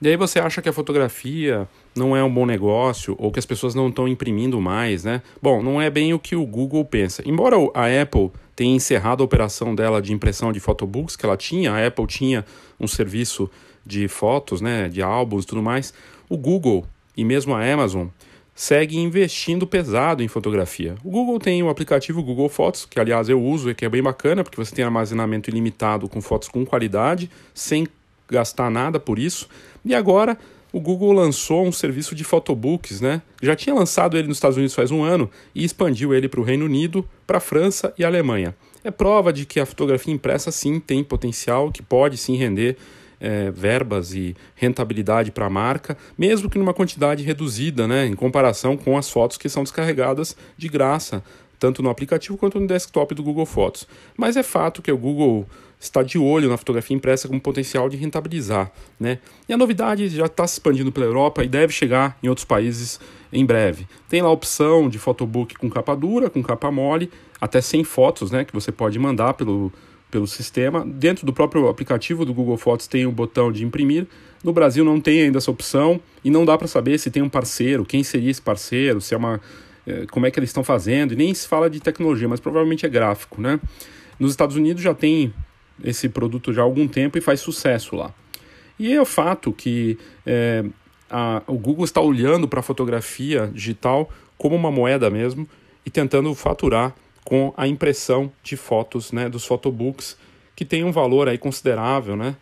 E 0.00 0.08
aí 0.08 0.16
você 0.16 0.38
acha 0.38 0.62
que 0.62 0.68
a 0.68 0.72
fotografia 0.72 1.66
não 1.94 2.16
é 2.16 2.22
um 2.22 2.32
bom 2.32 2.44
negócio 2.44 3.14
ou 3.18 3.30
que 3.30 3.38
as 3.38 3.46
pessoas 3.46 3.74
não 3.74 3.88
estão 3.88 4.08
imprimindo 4.08 4.60
mais, 4.60 5.04
né? 5.04 5.22
Bom, 5.40 5.62
não 5.62 5.80
é 5.80 5.88
bem 5.88 6.12
o 6.12 6.18
que 6.18 6.34
o 6.34 6.44
Google 6.44 6.84
pensa. 6.84 7.22
Embora 7.24 7.56
a 7.74 8.02
Apple 8.02 8.30
tenha 8.56 8.74
encerrado 8.74 9.22
a 9.22 9.24
operação 9.24 9.74
dela 9.74 10.02
de 10.02 10.12
impressão 10.12 10.52
de 10.52 10.60
photobooks 10.60 11.16
que 11.16 11.24
ela 11.24 11.36
tinha, 11.36 11.72
a 11.72 11.86
Apple 11.86 12.06
tinha 12.06 12.44
um 12.80 12.86
serviço 12.86 13.50
de 13.86 14.08
fotos, 14.08 14.60
né, 14.60 14.88
de 14.88 15.02
álbuns 15.02 15.44
e 15.44 15.46
tudo 15.46 15.62
mais, 15.62 15.92
o 16.28 16.36
Google 16.36 16.86
e 17.16 17.24
mesmo 17.24 17.54
a 17.54 17.64
Amazon 17.64 18.08
segue 18.54 18.96
investindo 18.96 19.66
pesado 19.66 20.22
em 20.22 20.28
fotografia. 20.28 20.94
O 21.02 21.10
Google 21.10 21.38
tem 21.38 21.62
o 21.62 21.68
aplicativo 21.68 22.22
Google 22.22 22.48
Fotos, 22.48 22.86
que 22.86 23.00
aliás 23.00 23.28
eu 23.28 23.42
uso 23.42 23.68
e 23.68 23.74
que 23.74 23.84
é 23.84 23.88
bem 23.88 24.02
bacana, 24.02 24.44
porque 24.44 24.56
você 24.56 24.74
tem 24.74 24.84
armazenamento 24.84 25.50
ilimitado 25.50 26.08
com 26.08 26.20
fotos 26.20 26.48
com 26.48 26.64
qualidade, 26.64 27.28
sem 27.52 27.86
gastar 28.30 28.70
nada 28.70 29.00
por 29.00 29.18
isso. 29.18 29.48
E 29.84 29.94
agora 29.94 30.38
o 30.74 30.80
Google 30.80 31.12
lançou 31.12 31.64
um 31.64 31.70
serviço 31.70 32.16
de 32.16 32.24
photobooks, 32.24 33.00
né? 33.00 33.22
Já 33.40 33.54
tinha 33.54 33.72
lançado 33.72 34.18
ele 34.18 34.26
nos 34.26 34.38
Estados 34.38 34.56
Unidos 34.56 34.74
faz 34.74 34.90
um 34.90 35.04
ano 35.04 35.30
e 35.54 35.64
expandiu 35.64 36.12
ele 36.12 36.28
para 36.28 36.40
o 36.40 36.42
Reino 36.42 36.64
Unido, 36.64 37.08
para 37.24 37.38
a 37.38 37.40
França 37.40 37.94
e 37.96 38.04
Alemanha. 38.04 38.56
É 38.82 38.90
prova 38.90 39.32
de 39.32 39.46
que 39.46 39.60
a 39.60 39.66
fotografia 39.66 40.12
impressa 40.12 40.50
sim 40.50 40.80
tem 40.80 41.04
potencial, 41.04 41.70
que 41.70 41.80
pode 41.80 42.16
sim 42.16 42.34
render 42.34 42.76
é, 43.20 43.52
verbas 43.52 44.14
e 44.14 44.34
rentabilidade 44.56 45.30
para 45.30 45.46
a 45.46 45.50
marca, 45.50 45.96
mesmo 46.18 46.50
que 46.50 46.58
numa 46.58 46.74
quantidade 46.74 47.22
reduzida, 47.22 47.86
né, 47.86 48.04
em 48.06 48.14
comparação 48.14 48.76
com 48.76 48.98
as 48.98 49.08
fotos 49.08 49.38
que 49.38 49.48
são 49.48 49.62
descarregadas 49.62 50.36
de 50.58 50.68
graça, 50.68 51.22
tanto 51.64 51.82
no 51.82 51.88
aplicativo 51.88 52.36
quanto 52.36 52.60
no 52.60 52.66
desktop 52.66 53.14
do 53.14 53.22
Google 53.22 53.46
Fotos. 53.46 53.88
Mas 54.18 54.36
é 54.36 54.42
fato 54.42 54.82
que 54.82 54.92
o 54.92 54.98
Google 54.98 55.46
está 55.80 56.02
de 56.02 56.18
olho 56.18 56.46
na 56.46 56.58
fotografia 56.58 56.94
impressa 56.94 57.26
com 57.26 57.40
potencial 57.40 57.88
de 57.88 57.96
rentabilizar. 57.96 58.70
Né? 59.00 59.18
E 59.48 59.52
a 59.54 59.56
novidade 59.56 60.06
já 60.10 60.26
está 60.26 60.46
se 60.46 60.56
expandindo 60.56 60.92
pela 60.92 61.06
Europa 61.06 61.42
e 61.42 61.48
deve 61.48 61.72
chegar 61.72 62.18
em 62.22 62.28
outros 62.28 62.44
países 62.44 63.00
em 63.32 63.46
breve. 63.46 63.88
Tem 64.10 64.20
lá 64.20 64.28
a 64.28 64.32
opção 64.32 64.90
de 64.90 64.98
photobook 64.98 65.54
com 65.54 65.70
capa 65.70 65.96
dura, 65.96 66.28
com 66.28 66.42
capa 66.42 66.70
mole, 66.70 67.10
até 67.40 67.62
100 67.62 67.82
fotos 67.84 68.30
né, 68.30 68.44
que 68.44 68.52
você 68.52 68.70
pode 68.70 68.98
mandar 68.98 69.32
pelo, 69.32 69.72
pelo 70.10 70.26
sistema. 70.26 70.84
Dentro 70.84 71.24
do 71.24 71.32
próprio 71.32 71.66
aplicativo 71.70 72.26
do 72.26 72.34
Google 72.34 72.58
Fotos 72.58 72.86
tem 72.86 73.06
o 73.06 73.10
botão 73.10 73.50
de 73.50 73.64
imprimir. 73.64 74.06
No 74.42 74.52
Brasil 74.52 74.84
não 74.84 75.00
tem 75.00 75.22
ainda 75.22 75.38
essa 75.38 75.50
opção 75.50 75.98
e 76.22 76.30
não 76.30 76.44
dá 76.44 76.58
para 76.58 76.68
saber 76.68 76.98
se 76.98 77.10
tem 77.10 77.22
um 77.22 77.30
parceiro, 77.30 77.86
quem 77.86 78.04
seria 78.04 78.30
esse 78.30 78.42
parceiro, 78.42 79.00
se 79.00 79.14
é 79.14 79.16
uma 79.16 79.40
como 80.10 80.26
é 80.26 80.30
que 80.30 80.38
eles 80.38 80.50
estão 80.50 80.64
fazendo, 80.64 81.12
e 81.12 81.16
nem 81.16 81.32
se 81.34 81.46
fala 81.46 81.68
de 81.68 81.80
tecnologia, 81.80 82.28
mas 82.28 82.40
provavelmente 82.40 82.86
é 82.86 82.88
gráfico, 82.88 83.40
né? 83.40 83.60
Nos 84.18 84.30
Estados 84.30 84.56
Unidos 84.56 84.82
já 84.82 84.94
tem 84.94 85.32
esse 85.82 86.08
produto 86.08 86.52
já 86.52 86.62
há 86.62 86.64
algum 86.64 86.86
tempo 86.86 87.18
e 87.18 87.20
faz 87.20 87.40
sucesso 87.40 87.96
lá. 87.96 88.14
E 88.78 88.92
é 88.92 89.00
o 89.00 89.04
fato 89.04 89.52
que 89.52 89.98
é, 90.26 90.64
a, 91.10 91.42
o 91.46 91.58
Google 91.58 91.84
está 91.84 92.00
olhando 92.00 92.48
para 92.48 92.60
a 92.60 92.62
fotografia 92.62 93.50
digital 93.52 94.08
como 94.36 94.56
uma 94.56 94.70
moeda 94.70 95.10
mesmo 95.10 95.48
e 95.84 95.90
tentando 95.90 96.34
faturar 96.34 96.94
com 97.24 97.52
a 97.56 97.66
impressão 97.66 98.30
de 98.42 98.56
fotos, 98.56 99.12
né, 99.12 99.28
dos 99.28 99.46
photobooks, 99.46 100.16
que 100.54 100.64
tem 100.64 100.84
um 100.84 100.92
valor 100.92 101.28
aí 101.28 101.38
considerável, 101.38 102.16
né? 102.16 102.36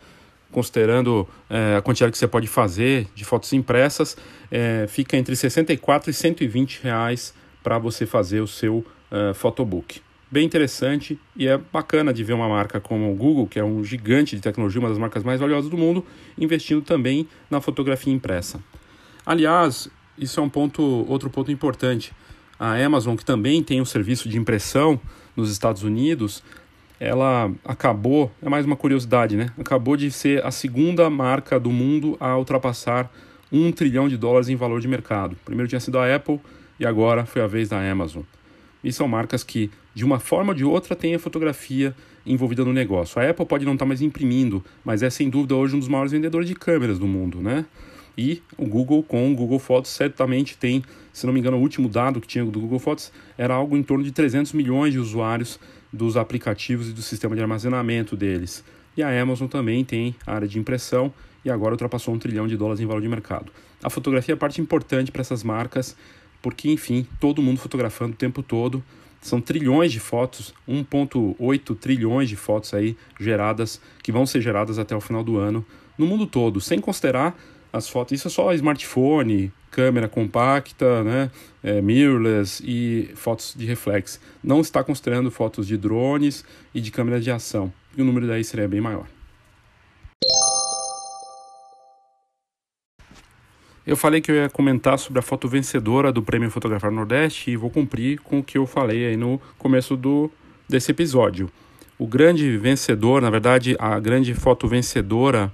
Considerando 0.53 1.27
é, 1.49 1.75
a 1.75 1.81
quantidade 1.81 2.11
que 2.11 2.17
você 2.17 2.27
pode 2.27 2.47
fazer 2.47 3.07
de 3.13 3.25
fotos 3.25 3.51
impressas, 3.51 4.15
é, 4.49 4.85
fica 4.87 5.17
entre 5.17 5.35
64 5.35 6.09
e 6.09 6.13
120 6.13 6.81
reais 6.83 7.33
para 7.61 7.77
você 7.77 8.05
fazer 8.05 8.39
o 8.39 8.47
seu 8.47 8.85
é, 9.11 9.33
photobook 9.33 10.01
bem 10.33 10.47
interessante 10.47 11.19
e 11.35 11.47
é 11.47 11.59
bacana 11.59 12.11
de 12.11 12.23
ver 12.23 12.33
uma 12.33 12.49
marca 12.49 12.79
como 12.79 13.11
o 13.11 13.15
Google, 13.15 13.45
que 13.45 13.59
é 13.59 13.63
um 13.63 13.83
gigante 13.83 14.35
de 14.35 14.41
tecnologia, 14.41 14.79
uma 14.79 14.89
das 14.89 14.97
marcas 14.97 15.23
mais 15.23 15.39
valiosas 15.39 15.69
do 15.69 15.77
mundo, 15.77 16.03
investindo 16.35 16.81
também 16.81 17.27
na 17.51 17.61
fotografia 17.61 18.11
impressa. 18.11 18.59
Aliás, 19.23 19.87
isso 20.17 20.39
é 20.39 20.43
um 20.43 20.49
ponto, 20.49 20.81
outro 21.07 21.29
ponto 21.29 21.51
importante. 21.51 22.11
A 22.59 22.73
Amazon, 22.83 23.15
que 23.15 23.23
também 23.23 23.61
tem 23.61 23.79
um 23.79 23.85
serviço 23.85 24.27
de 24.27 24.39
impressão 24.39 24.99
nos 25.35 25.51
Estados 25.51 25.83
Unidos, 25.83 26.43
ela 26.99 27.51
acabou, 27.65 28.31
é 28.41 28.49
mais 28.49 28.65
uma 28.65 28.75
curiosidade, 28.75 29.35
né? 29.35 29.51
Acabou 29.57 29.97
de 29.97 30.11
ser 30.11 30.45
a 30.45 30.51
segunda 30.51 31.09
marca 31.09 31.59
do 31.59 31.71
mundo 31.71 32.15
a 32.19 32.37
ultrapassar 32.37 33.11
um 33.51 33.71
trilhão 33.71 34.07
de 34.07 34.17
dólares 34.17 34.49
em 34.49 34.55
valor 34.55 34.81
de 34.81 34.87
mercado. 34.87 35.35
Primeiro 35.45 35.67
tinha 35.67 35.79
sido 35.79 35.99
a 35.99 36.15
Apple 36.15 36.39
e 36.79 36.85
agora 36.85 37.25
foi 37.25 37.41
a 37.41 37.47
vez 37.47 37.69
da 37.69 37.79
Amazon. 37.79 38.23
E 38.83 38.91
são 38.91 39.07
marcas 39.07 39.43
que, 39.43 39.69
de 39.93 40.03
uma 40.03 40.19
forma 40.19 40.51
ou 40.51 40.55
de 40.55 40.65
outra, 40.65 40.95
têm 40.95 41.15
a 41.15 41.19
fotografia 41.19 41.95
envolvida 42.25 42.63
no 42.63 42.73
negócio. 42.73 43.21
A 43.21 43.29
Apple 43.29 43.45
pode 43.45 43.65
não 43.65 43.73
estar 43.73 43.85
mais 43.85 44.01
imprimindo, 44.01 44.63
mas 44.83 45.03
é 45.03 45.09
sem 45.09 45.29
dúvida 45.29 45.55
hoje 45.55 45.75
um 45.75 45.79
dos 45.79 45.87
maiores 45.87 46.11
vendedores 46.11 46.47
de 46.47 46.55
câmeras 46.55 46.97
do 46.97 47.07
mundo, 47.07 47.41
né? 47.41 47.65
E 48.17 48.41
o 48.57 48.65
Google, 48.65 49.01
com 49.03 49.31
o 49.31 49.35
Google 49.35 49.59
Fotos, 49.59 49.91
certamente 49.91 50.57
tem, 50.57 50.83
se 51.11 51.25
não 51.25 51.33
me 51.33 51.39
engano, 51.39 51.57
o 51.57 51.59
último 51.59 51.89
dado 51.89 52.21
que 52.21 52.27
tinha 52.27 52.45
do 52.45 52.59
Google 52.59 52.79
Fotos 52.79 53.11
era 53.37 53.53
algo 53.53 53.75
em 53.75 53.83
torno 53.83 54.03
de 54.03 54.11
300 54.11 54.53
milhões 54.53 54.93
de 54.93 54.99
usuários 54.99 55.59
dos 55.93 56.17
aplicativos 56.17 56.89
e 56.89 56.91
do 56.91 57.03
sistema 57.03 57.35
de 57.35 57.41
armazenamento 57.41 58.17
deles. 58.17 58.63
E 58.97 59.03
a 59.03 59.21
Amazon 59.21 59.47
também 59.47 59.85
tem 59.85 60.15
área 60.25 60.47
de 60.47 60.57
impressão 60.57 61.13
e 61.45 61.51
agora 61.51 61.73
ultrapassou 61.73 62.13
um 62.13 62.19
trilhão 62.19 62.47
de 62.47 62.57
dólares 62.57 62.81
em 62.81 62.85
valor 62.87 63.01
de 63.01 63.07
mercado. 63.07 63.51
A 63.83 63.89
fotografia 63.89 64.33
é 64.33 64.35
parte 64.35 64.59
importante 64.59 65.11
para 65.11 65.21
essas 65.21 65.43
marcas 65.43 65.95
porque, 66.41 66.69
enfim, 66.69 67.07
todo 67.19 67.41
mundo 67.41 67.59
fotografando 67.59 68.13
o 68.13 68.17
tempo 68.17 68.43
todo. 68.43 68.83
São 69.21 69.39
trilhões 69.39 69.93
de 69.93 70.01
fotos, 70.01 70.53
1,8 70.67 71.77
trilhões 71.77 72.27
de 72.27 72.35
fotos 72.35 72.73
aí 72.73 72.97
geradas, 73.17 73.79
que 74.03 74.11
vão 74.11 74.25
ser 74.25 74.41
geradas 74.41 74.77
até 74.77 74.93
o 74.93 74.99
final 74.99 75.23
do 75.23 75.37
ano, 75.37 75.65
no 75.97 76.05
mundo 76.05 76.27
todo, 76.27 76.59
sem 76.59 76.79
considerar 76.79 77.33
as 77.71 77.87
fotos. 77.87 78.11
Isso 78.11 78.27
é 78.27 78.31
só 78.31 78.53
smartphone, 78.53 79.53
câmera 79.73 80.07
compacta, 80.07 81.03
né, 81.03 81.31
é, 81.63 81.81
mirrorless 81.81 82.63
e 82.63 83.09
fotos 83.15 83.55
de 83.57 83.65
reflex. 83.65 84.21
Não 84.43 84.61
está 84.61 84.83
considerando 84.83 85.31
fotos 85.31 85.65
de 85.65 85.75
drones 85.75 86.45
e 86.75 86.79
de 86.79 86.91
câmeras 86.91 87.23
de 87.23 87.31
ação, 87.31 87.73
e 87.97 88.01
o 88.01 88.05
número 88.05 88.27
daí 88.27 88.43
seria 88.43 88.67
bem 88.67 88.79
maior. 88.79 89.07
Eu 93.85 93.97
falei 93.97 94.21
que 94.21 94.31
eu 94.31 94.35
ia 94.35 94.47
comentar 94.47 94.97
sobre 94.97 95.19
a 95.19 95.21
foto 95.23 95.47
vencedora 95.49 96.11
do 96.11 96.21
Prêmio 96.21 96.49
Fotografar 96.51 96.91
Nordeste 96.91 97.51
e 97.51 97.57
vou 97.57 97.69
cumprir 97.69 98.19
com 98.19 98.39
o 98.39 98.43
que 98.43 98.57
eu 98.57 98.65
falei 98.65 99.07
aí 99.07 99.17
no 99.17 99.41
começo 99.57 99.97
do, 99.97 100.31
desse 100.69 100.91
episódio. 100.91 101.49
O 101.97 102.07
grande 102.07 102.57
vencedor, 102.57 103.21
na 103.21 103.29
verdade, 103.29 103.75
a 103.79 103.99
grande 103.99 104.33
foto 104.33 104.67
vencedora 104.67 105.51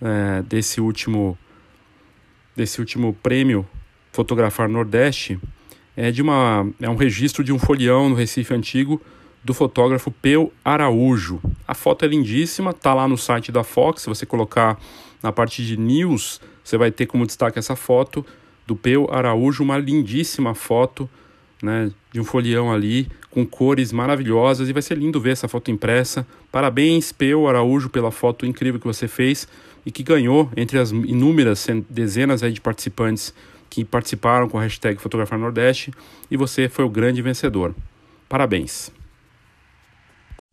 é, 0.00 0.42
desse 0.42 0.80
último 0.80 1.36
desse 2.56 2.80
último 2.80 3.12
prêmio 3.22 3.66
Fotografar 4.10 4.68
Nordeste 4.68 5.38
é 5.94 6.10
de 6.10 6.22
uma 6.22 6.66
é 6.80 6.88
um 6.88 6.96
registro 6.96 7.44
de 7.44 7.52
um 7.52 7.58
folião 7.58 8.08
no 8.08 8.14
Recife 8.14 8.54
antigo 8.54 9.00
do 9.44 9.54
fotógrafo 9.54 10.10
Peu 10.10 10.52
Araújo. 10.64 11.40
A 11.68 11.74
foto 11.74 12.04
é 12.04 12.08
lindíssima, 12.08 12.72
tá 12.72 12.94
lá 12.94 13.06
no 13.06 13.16
site 13.16 13.52
da 13.52 13.62
Fox, 13.62 14.02
se 14.02 14.08
você 14.08 14.24
colocar 14.24 14.80
na 15.22 15.30
parte 15.30 15.64
de 15.64 15.76
news 15.76 16.40
você 16.64 16.76
vai 16.76 16.90
ter 16.90 17.06
como 17.06 17.26
destaque 17.26 17.58
essa 17.58 17.76
foto 17.76 18.26
do 18.66 18.74
Peu 18.74 19.06
Araújo, 19.12 19.62
uma 19.62 19.78
lindíssima 19.78 20.52
foto 20.54 21.08
né, 21.62 21.92
de 22.12 22.20
um 22.20 22.24
folião 22.24 22.72
ali 22.72 23.08
com 23.30 23.46
cores 23.46 23.92
maravilhosas 23.92 24.68
e 24.68 24.72
vai 24.72 24.82
ser 24.82 24.98
lindo 24.98 25.20
ver 25.20 25.30
essa 25.30 25.46
foto 25.46 25.70
impressa. 25.70 26.26
Parabéns, 26.50 27.12
Peu 27.12 27.46
Araújo, 27.46 27.88
pela 27.88 28.10
foto 28.10 28.44
incrível 28.44 28.80
que 28.80 28.86
você 28.86 29.06
fez 29.06 29.46
e 29.86 29.92
que 29.92 30.02
ganhou 30.02 30.50
entre 30.56 30.78
as 30.78 30.90
inúmeras 30.90 31.64
dezenas 31.88 32.40
de 32.40 32.60
participantes 32.60 33.32
que 33.70 33.84
participaram 33.84 34.48
com 34.48 34.58
a 34.58 34.62
hashtag 34.62 35.00
Fotografar 35.00 35.38
Nordeste 35.38 35.92
e 36.28 36.36
você 36.36 36.68
foi 36.68 36.84
o 36.84 36.90
grande 36.90 37.22
vencedor. 37.22 37.74
Parabéns! 38.28 38.90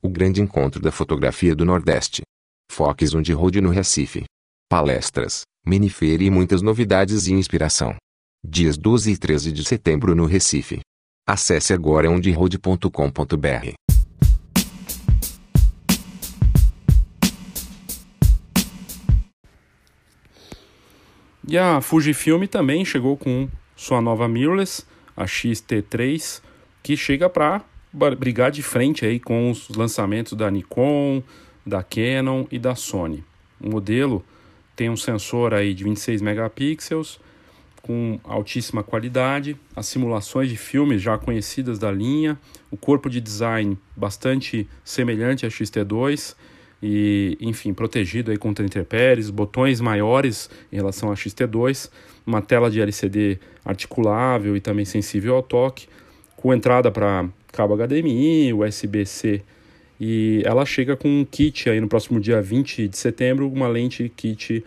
O 0.01 0.09
grande 0.09 0.41
encontro 0.41 0.79
da 0.79 0.91
fotografia 0.91 1.55
do 1.55 1.65
Nordeste. 1.65 2.21
On 2.79 3.23
the 3.23 3.33
Road 3.33 3.61
no 3.61 3.69
Recife. 3.69 4.23
Palestras, 4.69 5.41
minifeira 5.65 6.23
e 6.23 6.29
muitas 6.29 6.61
novidades 6.61 7.27
e 7.27 7.33
inspiração. 7.33 7.95
Dias 8.43 8.77
12 8.77 9.11
e 9.11 9.17
13 9.17 9.51
de 9.51 9.63
setembro 9.63 10.13
no 10.13 10.25
Recife. 10.25 10.79
Acesse 11.25 11.73
agora 11.73 12.09
onderoad.com.br. 12.09 13.73
E 21.47 21.57
a 21.57 21.81
Fujifilm 21.81 22.45
também 22.45 22.85
chegou 22.85 23.17
com 23.17 23.49
sua 23.75 24.01
nova 24.01 24.27
mirrorless, 24.27 24.85
a 25.15 25.25
XT3, 25.25 26.41
que 26.81 26.95
chega 26.95 27.29
para 27.29 27.61
brigar 28.17 28.49
de 28.49 28.63
frente 28.63 29.05
aí 29.05 29.19
com 29.19 29.51
os 29.51 29.69
lançamentos 29.69 30.33
da 30.33 30.49
Nikon, 30.49 31.21
da 31.65 31.83
Canon 31.83 32.45
e 32.51 32.57
da 32.57 32.75
Sony. 32.75 33.23
O 33.59 33.69
modelo 33.69 34.23
tem 34.75 34.89
um 34.89 34.97
sensor 34.97 35.53
aí 35.53 35.73
de 35.73 35.83
26 35.83 36.21
megapixels 36.21 37.19
com 37.81 38.17
altíssima 38.23 38.81
qualidade, 38.81 39.57
as 39.75 39.87
simulações 39.87 40.49
de 40.49 40.55
filmes 40.55 41.01
já 41.01 41.17
conhecidas 41.17 41.77
da 41.77 41.91
linha, 41.91 42.39
o 42.71 42.77
corpo 42.77 43.09
de 43.09 43.19
design 43.19 43.77
bastante 43.95 44.67
semelhante 44.85 45.45
a 45.45 45.49
XT2 45.49 46.33
e, 46.83 47.37
enfim, 47.39 47.73
protegido 47.73 48.29
aí 48.29 48.37
contra 48.37 48.65
intempéries, 48.65 49.29
botões 49.29 49.79
maiores 49.79 50.49
em 50.69 50.75
relação 50.75 51.09
a 51.09 51.15
XT2, 51.15 51.89
uma 52.27 52.41
tela 52.41 52.69
de 52.69 52.81
LCD 52.81 53.39
articulável 53.63 54.57
e 54.57 54.59
também 54.59 54.83
sensível 54.83 55.35
ao 55.35 55.41
toque, 55.41 55.87
com 56.35 56.53
entrada 56.53 56.91
para 56.91 57.25
cabo 57.53 57.77
HDMI, 57.77 58.53
USB-C 58.53 59.41
e 60.05 60.41
ela 60.45 60.65
chega 60.65 60.97
com 60.97 61.07
um 61.07 61.23
kit 61.23 61.69
aí 61.69 61.79
no 61.79 61.87
próximo 61.87 62.19
dia 62.19 62.41
20 62.41 62.89
de 62.89 62.97
setembro, 62.97 63.47
uma 63.47 63.69
lente 63.69 64.11
kit 64.13 64.61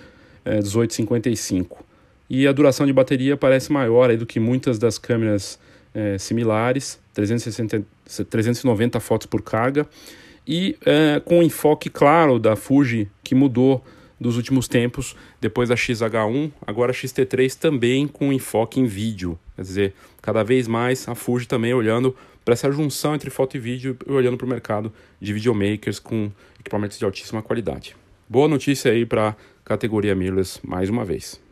é, 0.44 0.54
1855. 0.62 1.84
E 2.30 2.46
a 2.46 2.52
duração 2.52 2.86
de 2.86 2.92
bateria 2.94 3.36
parece 3.36 3.70
maior 3.70 4.08
aí 4.08 4.16
do 4.16 4.24
que 4.24 4.40
muitas 4.40 4.78
das 4.78 4.96
câmeras 4.96 5.58
é, 5.94 6.16
similares, 6.16 6.98
360, 7.12 7.84
390 8.30 8.98
fotos 8.98 9.26
por 9.26 9.42
carga. 9.42 9.86
E 10.46 10.76
é, 10.84 11.20
com 11.24 11.40
o 11.40 11.42
enfoque 11.42 11.90
claro 11.90 12.38
da 12.38 12.54
Fuji, 12.54 13.08
que 13.24 13.34
mudou 13.34 13.84
dos 14.18 14.36
últimos 14.36 14.68
tempos, 14.68 15.14
depois 15.40 15.68
da 15.68 15.74
XH1, 15.74 16.50
agora 16.66 16.92
a 16.92 16.94
XT3 16.94 17.54
também 17.54 18.06
com 18.06 18.32
enfoque 18.32 18.80
em 18.80 18.86
vídeo. 18.86 19.38
Quer 19.54 19.62
dizer, 19.62 19.94
cada 20.22 20.42
vez 20.42 20.66
mais 20.66 21.08
a 21.08 21.14
Fuji 21.14 21.46
também 21.46 21.74
olhando 21.74 22.14
para 22.44 22.54
essa 22.54 22.70
junção 22.70 23.14
entre 23.14 23.28
foto 23.28 23.56
e 23.56 23.60
vídeo 23.60 23.96
e 24.06 24.12
olhando 24.12 24.36
para 24.36 24.46
o 24.46 24.48
mercado 24.48 24.92
de 25.20 25.32
videomakers 25.32 25.98
com 25.98 26.30
equipamentos 26.60 26.98
de 26.98 27.04
altíssima 27.04 27.42
qualidade. 27.42 27.96
Boa 28.28 28.48
notícia 28.48 28.90
aí 28.90 29.04
para 29.04 29.30
a 29.30 29.34
categoria 29.64 30.14
mirrorless 30.14 30.60
mais 30.62 30.88
uma 30.88 31.04
vez. 31.04 31.45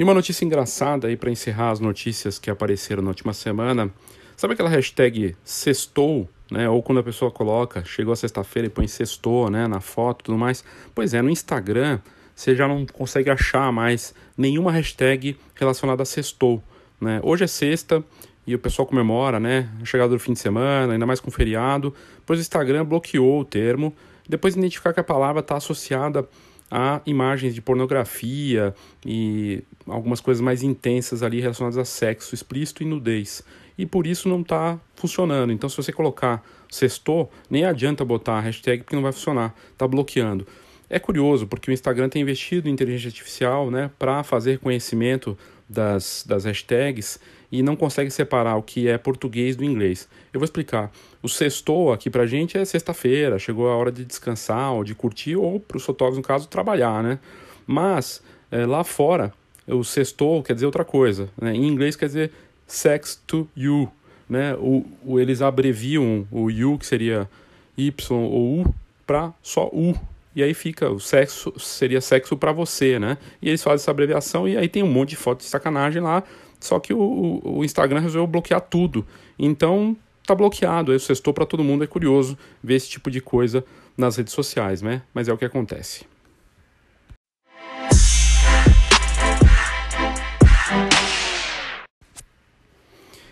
E 0.00 0.02
uma 0.02 0.14
notícia 0.14 0.46
engraçada 0.46 1.08
aí 1.08 1.14
para 1.14 1.30
encerrar 1.30 1.72
as 1.72 1.78
notícias 1.78 2.38
que 2.38 2.50
apareceram 2.50 3.02
na 3.02 3.10
última 3.10 3.34
semana. 3.34 3.92
Sabe 4.34 4.54
aquela 4.54 4.70
hashtag 4.70 5.36
sextou, 5.44 6.26
né? 6.50 6.66
Ou 6.70 6.82
quando 6.82 7.00
a 7.00 7.02
pessoa 7.02 7.30
coloca, 7.30 7.84
chegou 7.84 8.10
a 8.10 8.16
sexta-feira 8.16 8.66
e 8.66 8.70
põe 8.70 8.88
sextou, 8.88 9.50
né, 9.50 9.68
na 9.68 9.78
foto 9.78 10.22
e 10.22 10.24
tudo 10.24 10.38
mais. 10.38 10.64
Pois 10.94 11.12
é, 11.12 11.20
no 11.20 11.28
Instagram 11.28 12.00
você 12.34 12.56
já 12.56 12.66
não 12.66 12.86
consegue 12.86 13.28
achar 13.28 13.70
mais 13.70 14.14
nenhuma 14.38 14.72
hashtag 14.72 15.36
relacionada 15.54 16.02
a 16.02 16.06
sextou, 16.06 16.62
né? 16.98 17.20
Hoje 17.22 17.44
é 17.44 17.46
sexta 17.46 18.02
e 18.46 18.54
o 18.54 18.58
pessoal 18.58 18.86
comemora, 18.86 19.38
né, 19.38 19.68
a 19.82 19.84
chegada 19.84 20.08
do 20.08 20.18
fim 20.18 20.32
de 20.32 20.38
semana, 20.38 20.94
ainda 20.94 21.04
mais 21.04 21.20
com 21.20 21.30
feriado, 21.30 21.94
pois 22.24 22.38
o 22.38 22.40
Instagram 22.40 22.86
bloqueou 22.86 23.40
o 23.40 23.44
termo, 23.44 23.94
depois 24.26 24.54
de 24.54 24.60
identificar 24.60 24.94
que 24.94 25.00
a 25.00 25.04
palavra 25.04 25.40
está 25.40 25.58
associada 25.58 26.26
a 26.70 27.00
imagens 27.04 27.54
de 27.54 27.60
pornografia 27.60 28.74
e 29.04 29.62
algumas 29.86 30.20
coisas 30.20 30.40
mais 30.40 30.62
intensas 30.62 31.22
ali 31.22 31.40
relacionadas 31.40 31.76
a 31.78 31.84
sexo 31.84 32.34
explícito 32.34 32.82
e 32.82 32.86
nudez. 32.86 33.42
E 33.76 33.86
por 33.86 34.06
isso 34.06 34.28
não 34.28 34.42
está 34.42 34.78
funcionando. 34.94 35.52
Então, 35.52 35.68
se 35.68 35.76
você 35.76 35.92
colocar 35.92 36.44
sextou, 36.70 37.30
nem 37.48 37.64
adianta 37.64 38.04
botar 38.04 38.34
a 38.34 38.40
hashtag 38.40 38.82
porque 38.82 38.94
não 38.94 39.02
vai 39.02 39.12
funcionar, 39.12 39.54
está 39.72 39.88
bloqueando. 39.88 40.46
É 40.88 40.98
curioso 40.98 41.46
porque 41.46 41.70
o 41.70 41.72
Instagram 41.72 42.08
tem 42.08 42.22
investido 42.22 42.68
em 42.68 42.72
inteligência 42.72 43.08
artificial 43.08 43.70
né, 43.70 43.90
para 43.98 44.22
fazer 44.22 44.58
conhecimento 44.58 45.38
das, 45.70 46.24
das 46.26 46.44
hashtags 46.44 47.20
e 47.50 47.62
não 47.62 47.76
consegue 47.76 48.10
separar 48.10 48.56
o 48.56 48.62
que 48.62 48.88
é 48.88 48.98
português 48.98 49.54
do 49.54 49.64
inglês. 49.64 50.08
Eu 50.32 50.40
vou 50.40 50.44
explicar. 50.44 50.90
O 51.22 51.28
sextou 51.28 51.92
aqui 51.92 52.10
pra 52.10 52.26
gente 52.26 52.58
é 52.58 52.64
sexta-feira, 52.64 53.38
chegou 53.38 53.68
a 53.68 53.76
hora 53.76 53.92
de 53.92 54.04
descansar 54.04 54.72
ou 54.72 54.82
de 54.82 54.94
curtir, 54.94 55.36
ou 55.36 55.60
para 55.60 55.76
os 55.76 55.84
fotógrafos, 55.84 56.18
no 56.18 56.24
caso, 56.24 56.48
trabalhar, 56.48 57.02
né? 57.02 57.18
Mas 57.66 58.22
é, 58.50 58.66
lá 58.66 58.82
fora, 58.82 59.32
o 59.66 59.84
sextou 59.84 60.42
quer 60.42 60.54
dizer 60.54 60.66
outra 60.66 60.84
coisa. 60.84 61.28
Né? 61.40 61.54
Em 61.54 61.66
inglês 61.66 61.94
quer 61.94 62.06
dizer 62.06 62.32
sex 62.66 63.20
to 63.26 63.48
you. 63.56 63.90
Né? 64.28 64.54
O, 64.54 64.84
o, 65.04 65.20
eles 65.20 65.42
abreviam 65.42 66.26
o 66.30 66.50
you, 66.50 66.78
que 66.78 66.86
seria 66.86 67.28
Y 67.76 68.16
ou 68.16 68.60
U, 68.60 68.74
para 69.06 69.32
só 69.42 69.68
U. 69.72 69.94
E 70.34 70.42
aí 70.42 70.54
fica, 70.54 70.88
o 70.88 71.00
sexo 71.00 71.52
seria 71.58 72.00
sexo 72.00 72.36
para 72.36 72.52
você, 72.52 72.98
né? 72.98 73.18
E 73.42 73.48
eles 73.48 73.62
fazem 73.62 73.82
essa 73.82 73.90
abreviação 73.90 74.46
e 74.48 74.56
aí 74.56 74.68
tem 74.68 74.82
um 74.82 74.90
monte 74.90 75.10
de 75.10 75.16
foto 75.16 75.40
de 75.40 75.46
sacanagem 75.46 76.00
lá 76.00 76.22
só 76.60 76.78
que 76.78 76.92
o, 76.92 77.40
o 77.42 77.64
Instagram 77.64 78.00
resolveu 78.00 78.26
bloquear 78.26 78.60
tudo. 78.60 79.06
Então 79.38 79.96
tá 80.26 80.34
bloqueado. 80.34 80.92
Aí 80.92 80.96
o 80.96 81.00
sextou 81.00 81.32
para 81.32 81.46
todo 81.46 81.64
mundo. 81.64 81.82
É 81.82 81.86
curioso 81.86 82.38
ver 82.62 82.74
esse 82.74 82.88
tipo 82.88 83.10
de 83.10 83.20
coisa 83.20 83.64
nas 83.96 84.16
redes 84.16 84.34
sociais, 84.34 84.82
né? 84.82 85.02
Mas 85.14 85.26
é 85.26 85.32
o 85.32 85.38
que 85.38 85.44
acontece. 85.44 86.04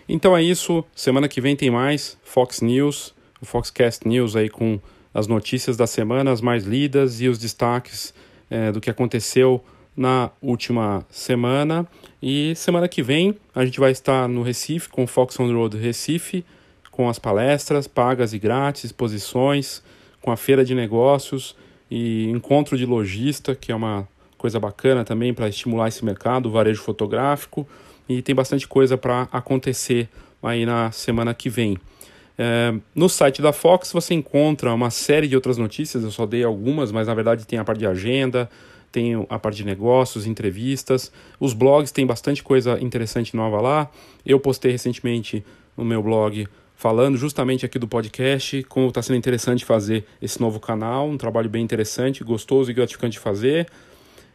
Então 0.07 0.35
é 0.35 0.41
isso. 0.41 0.83
Semana 0.95 1.27
que 1.27 1.39
vem 1.39 1.55
tem 1.55 1.69
mais 1.69 2.17
Fox 2.23 2.61
News, 2.61 3.13
o 3.39 3.45
Foxcast 3.45 4.07
News 4.07 4.35
aí 4.35 4.49
com 4.49 4.79
as 5.13 5.27
notícias 5.27 5.75
da 5.75 5.87
semana, 5.87 6.31
as 6.31 6.41
mais 6.41 6.63
lidas 6.63 7.21
e 7.21 7.27
os 7.27 7.37
destaques 7.37 8.13
é, 8.49 8.71
do 8.71 8.79
que 8.79 8.89
aconteceu 8.89 9.63
na 9.95 10.31
última 10.41 11.05
semana. 11.09 11.87
E 12.21 12.53
semana 12.55 12.87
que 12.87 13.03
vem 13.03 13.35
a 13.53 13.65
gente 13.65 13.79
vai 13.79 13.91
estar 13.91 14.27
no 14.27 14.43
Recife, 14.43 14.89
com 14.89 15.03
o 15.03 15.07
Fox 15.07 15.39
on 15.39 15.51
Road 15.53 15.77
Recife, 15.77 16.45
com 16.91 17.09
as 17.09 17.19
palestras 17.19 17.87
pagas 17.87 18.33
e 18.33 18.39
grátis, 18.39 18.85
exposições, 18.85 19.81
com 20.21 20.31
a 20.31 20.37
feira 20.37 20.63
de 20.63 20.75
negócios 20.75 21.55
e 21.89 22.25
encontro 22.29 22.77
de 22.77 22.85
lojista, 22.85 23.55
que 23.55 23.71
é 23.71 23.75
uma 23.75 24.07
coisa 24.37 24.59
bacana 24.59 25.03
também 25.03 25.33
para 25.33 25.49
estimular 25.49 25.87
esse 25.87 26.03
mercado, 26.03 26.47
o 26.47 26.51
varejo 26.51 26.81
fotográfico. 26.81 27.67
E 28.07 28.21
tem 28.21 28.33
bastante 28.33 28.67
coisa 28.67 28.97
para 28.97 29.27
acontecer 29.31 30.09
aí 30.41 30.65
na 30.65 30.91
semana 30.91 31.33
que 31.33 31.49
vem. 31.49 31.77
É, 32.41 32.73
no 32.95 33.09
site 33.09 33.41
da 33.41 33.51
Fox 33.51 33.91
você 33.91 34.13
encontra 34.13 34.73
uma 34.73 34.89
série 34.89 35.27
de 35.27 35.35
outras 35.35 35.57
notícias, 35.57 36.05
eu 36.05 36.09
só 36.09 36.25
dei 36.25 36.41
algumas, 36.41 36.89
mas 36.89 37.05
na 37.05 37.13
verdade 37.13 37.45
tem 37.45 37.59
a 37.59 37.65
parte 37.65 37.79
de 37.79 37.85
agenda, 37.85 38.49
tem 38.93 39.13
a 39.29 39.37
parte 39.37 39.57
de 39.57 39.65
negócios, 39.65 40.25
entrevistas. 40.25 41.11
Os 41.37 41.53
blogs 41.53 41.91
têm 41.91 42.05
bastante 42.05 42.41
coisa 42.41 42.79
interessante 42.79 43.35
nova 43.35 43.59
lá. 43.59 43.91
Eu 44.25 44.39
postei 44.39 44.71
recentemente 44.71 45.43
no 45.75 45.83
meu 45.83 46.01
blog 46.01 46.47
falando 46.77 47.17
justamente 47.17 47.65
aqui 47.65 47.77
do 47.77 47.89
podcast, 47.89 48.63
como 48.63 48.87
está 48.87 49.01
sendo 49.01 49.17
interessante 49.17 49.65
fazer 49.65 50.05
esse 50.21 50.39
novo 50.39 50.61
canal, 50.61 51.09
um 51.09 51.17
trabalho 51.17 51.49
bem 51.49 51.61
interessante, 51.61 52.23
gostoso 52.23 52.71
e 52.71 52.73
gratificante 52.73 53.13
de 53.13 53.19
fazer. 53.19 53.67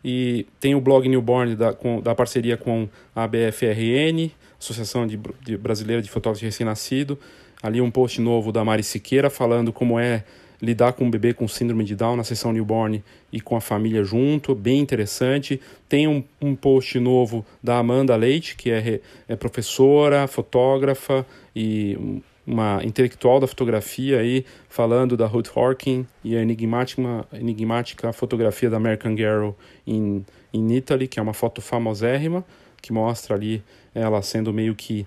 E 0.04 0.46
tem 0.60 0.74
o 0.74 0.80
blog 0.80 1.08
Newborn 1.08 1.56
da, 1.56 1.72
com, 1.72 2.02
da 2.02 2.14
parceria 2.14 2.58
com 2.58 2.86
a 3.16 3.26
BFRN, 3.26 4.30
Associação 4.60 5.06
de, 5.06 5.18
de 5.42 5.56
Brasileira 5.56 6.02
de 6.02 6.10
Fotógrafos 6.10 6.42
Recém-Nascido. 6.42 7.18
Ali 7.64 7.81
um 7.81 7.90
post 7.90 8.20
novo 8.20 8.53
da 8.53 8.62
Mari 8.62 8.83
Siqueira 8.83 9.31
falando 9.31 9.72
como 9.72 9.98
é 9.98 10.22
lidar 10.61 10.92
com 10.92 11.07
um 11.07 11.11
bebê 11.11 11.33
com 11.33 11.48
síndrome 11.48 11.83
de 11.83 11.96
Down 11.96 12.14
na 12.14 12.22
sessão 12.22 12.53
newborn 12.53 13.03
e 13.33 13.40
com 13.40 13.57
a 13.57 13.61
família 13.61 14.05
junto, 14.05 14.55
bem 14.55 14.81
interessante. 14.81 15.59
Tem 15.88 16.07
um, 16.07 16.22
um 16.42 16.55
post 16.55 17.00
novo 17.00 17.42
da 17.62 17.79
Amanda 17.79 18.14
Leite, 18.16 18.55
que 18.55 18.70
é, 18.70 19.00
é 19.27 19.35
professora, 19.35 20.27
fotógrafa 20.27 21.24
e 21.57 22.22
uma 22.46 22.85
intelectual 22.85 23.40
da 23.40 23.46
fotografia 23.46 24.20
aí, 24.20 24.44
falando 24.68 25.16
da 25.16 25.27
Ruth 25.27 25.48
Horkin 25.57 26.07
e 26.22 26.37
a 26.37 26.42
enigmática, 26.42 27.27
enigmática 27.33 28.12
fotografia 28.12 28.68
da 28.68 28.77
American 28.77 29.16
Girl 29.16 29.53
in, 29.87 30.22
in 30.53 30.70
Italy, 30.70 31.09
que 31.09 31.18
é 31.18 31.22
uma 31.22 31.33
foto 31.33 31.62
famosérrima, 31.62 32.44
que 32.83 32.92
mostra 32.92 33.35
ali 33.35 33.62
ela 33.94 34.20
sendo 34.20 34.53
meio 34.53 34.74
que 34.74 35.07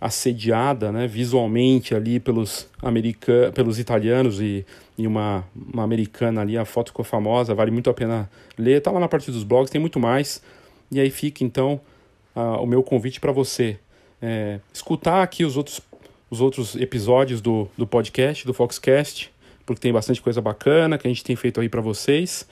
assediada 0.00 0.90
né, 0.90 1.06
visualmente 1.06 1.94
ali 1.94 2.18
pelos, 2.18 2.66
americanos, 2.82 3.50
pelos 3.52 3.78
italianos 3.78 4.40
e, 4.40 4.64
e 4.96 5.06
uma, 5.06 5.44
uma 5.54 5.82
americana 5.82 6.40
ali, 6.40 6.56
a 6.56 6.64
foto 6.64 6.88
ficou 6.88 7.04
famosa, 7.04 7.54
vale 7.54 7.70
muito 7.70 7.90
a 7.90 7.94
pena 7.94 8.30
ler, 8.56 8.78
está 8.78 8.90
lá 8.90 8.98
na 8.98 9.08
parte 9.08 9.30
dos 9.30 9.44
blogs, 9.44 9.70
tem 9.70 9.80
muito 9.80 10.00
mais. 10.00 10.42
E 10.90 10.98
aí 10.98 11.10
fica 11.10 11.44
então 11.44 11.80
o 12.34 12.66
meu 12.66 12.82
convite 12.82 13.20
para 13.20 13.32
você 13.32 13.78
é, 14.22 14.60
escutar 14.72 15.22
aqui 15.22 15.44
os 15.44 15.56
outros, 15.56 15.80
os 16.30 16.40
outros 16.40 16.76
episódios 16.76 17.40
do, 17.40 17.68
do 17.76 17.86
podcast, 17.86 18.46
do 18.46 18.54
Foxcast, 18.54 19.32
porque 19.66 19.80
tem 19.80 19.92
bastante 19.92 20.20
coisa 20.20 20.40
bacana 20.40 20.98
que 20.98 21.06
a 21.06 21.10
gente 21.10 21.24
tem 21.24 21.36
feito 21.36 21.60
aí 21.60 21.68
para 21.68 21.80
vocês. 21.80 22.46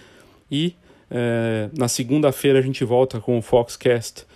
E 0.50 0.74
é, 1.10 1.68
na 1.76 1.88
segunda-feira 1.88 2.58
a 2.58 2.62
gente 2.62 2.84
volta 2.84 3.20
com 3.20 3.38
o 3.38 3.42
Foxcast 3.42 4.26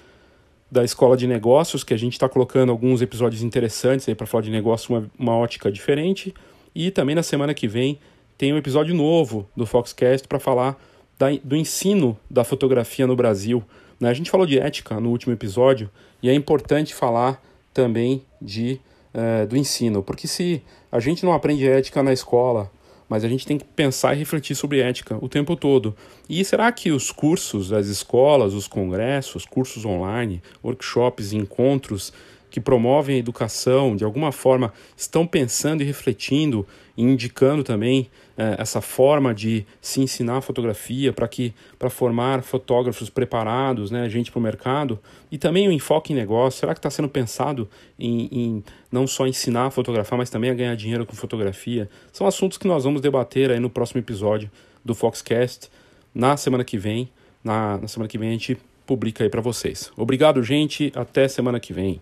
da 0.72 0.82
Escola 0.82 1.18
de 1.18 1.26
Negócios, 1.26 1.84
que 1.84 1.92
a 1.92 1.98
gente 1.98 2.14
está 2.14 2.26
colocando 2.26 2.72
alguns 2.72 3.02
episódios 3.02 3.42
interessantes 3.42 4.08
aí 4.08 4.14
para 4.14 4.26
falar 4.26 4.40
de 4.40 4.50
negócio, 4.50 4.94
uma, 4.94 5.10
uma 5.18 5.36
ótica 5.36 5.70
diferente. 5.70 6.32
E 6.74 6.90
também 6.90 7.14
na 7.14 7.22
semana 7.22 7.52
que 7.52 7.68
vem 7.68 7.98
tem 8.38 8.54
um 8.54 8.56
episódio 8.56 8.94
novo 8.94 9.46
do 9.54 9.66
Foxcast 9.66 10.26
para 10.26 10.40
falar 10.40 10.82
da, 11.18 11.26
do 11.44 11.54
ensino 11.54 12.18
da 12.30 12.42
fotografia 12.42 13.06
no 13.06 13.14
Brasil. 13.14 13.62
Né? 14.00 14.08
A 14.08 14.14
gente 14.14 14.30
falou 14.30 14.46
de 14.46 14.58
ética 14.58 14.98
no 14.98 15.10
último 15.10 15.34
episódio 15.34 15.90
e 16.22 16.30
é 16.30 16.34
importante 16.34 16.94
falar 16.94 17.44
também 17.74 18.22
de, 18.40 18.80
uh, 19.14 19.46
do 19.46 19.58
ensino, 19.58 20.02
porque 20.02 20.26
se 20.26 20.62
a 20.90 20.98
gente 21.00 21.22
não 21.22 21.34
aprende 21.34 21.68
ética 21.68 22.02
na 22.02 22.14
escola, 22.14 22.70
mas 23.12 23.24
a 23.24 23.28
gente 23.28 23.46
tem 23.46 23.58
que 23.58 23.64
pensar 23.76 24.14
e 24.14 24.18
refletir 24.18 24.54
sobre 24.54 24.80
ética 24.80 25.18
o 25.20 25.28
tempo 25.28 25.54
todo. 25.54 25.94
E 26.30 26.42
será 26.42 26.72
que 26.72 26.90
os 26.90 27.10
cursos, 27.10 27.70
as 27.70 27.86
escolas, 27.86 28.54
os 28.54 28.66
congressos, 28.66 29.44
cursos 29.44 29.84
online, 29.84 30.42
workshops, 30.64 31.34
encontros 31.34 32.10
que 32.52 32.60
promovem 32.60 33.16
a 33.16 33.18
educação, 33.18 33.96
de 33.96 34.04
alguma 34.04 34.30
forma, 34.30 34.72
estão 34.96 35.26
pensando 35.26 35.82
e 35.82 35.84
refletindo 35.84 36.66
e 36.96 37.02
indicando 37.02 37.64
também 37.64 38.10
é, 38.36 38.56
essa 38.58 38.80
forma 38.82 39.34
de 39.34 39.66
se 39.80 40.00
ensinar 40.00 40.42
fotografia 40.42 41.12
para 41.12 41.26
que 41.26 41.54
para 41.78 41.88
formar 41.88 42.42
fotógrafos 42.42 43.08
preparados, 43.08 43.90
né, 43.90 44.08
gente 44.08 44.30
para 44.30 44.38
o 44.38 44.42
mercado 44.42 44.98
e 45.30 45.38
também 45.38 45.66
o 45.66 45.72
enfoque 45.72 46.12
em 46.12 46.16
negócio. 46.16 46.60
Será 46.60 46.74
que 46.74 46.78
está 46.78 46.90
sendo 46.90 47.08
pensado 47.08 47.68
em, 47.98 48.28
em, 48.30 48.64
não 48.90 49.06
só 49.06 49.26
ensinar 49.26 49.66
a 49.66 49.70
fotografar, 49.70 50.18
mas 50.18 50.28
também 50.28 50.50
a 50.50 50.54
ganhar 50.54 50.76
dinheiro 50.76 51.06
com 51.06 51.16
fotografia? 51.16 51.88
São 52.12 52.26
assuntos 52.26 52.58
que 52.58 52.68
nós 52.68 52.84
vamos 52.84 53.00
debater 53.00 53.50
aí 53.50 53.58
no 53.58 53.70
próximo 53.70 54.00
episódio 54.00 54.50
do 54.84 54.94
Foxcast 54.94 55.70
na 56.14 56.36
semana 56.36 56.64
que 56.64 56.76
vem. 56.76 57.08
Na, 57.42 57.78
na 57.78 57.88
semana 57.88 58.08
que 58.08 58.18
vem 58.18 58.28
a 58.28 58.32
gente 58.32 58.58
publica 58.86 59.24
aí 59.24 59.30
para 59.30 59.40
vocês. 59.40 59.90
Obrigado, 59.96 60.42
gente. 60.42 60.92
Até 60.94 61.26
semana 61.26 61.58
que 61.58 61.72
vem. 61.72 62.00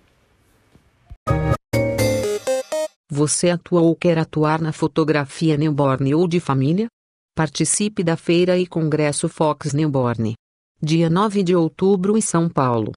Você 3.13 3.51
atua 3.51 3.81
ou 3.81 3.97
quer 3.97 4.19
atuar 4.19 4.61
na 4.61 4.73
fotografia 4.73 5.57
newborn 5.57 6.15
ou 6.15 6.29
de 6.29 6.39
família? 6.39 6.87
Participe 7.35 8.05
da 8.05 8.17
feira 8.17 8.57
e 8.57 8.69
congresso 8.69 9.29
Fox 9.29 9.73
Newborn. 9.73 10.35
Dia 10.81 11.11
9 11.11 11.43
de 11.43 11.57
outubro 11.57 12.17
em 12.17 12.21
São 12.21 12.49
Paulo. 12.49 12.93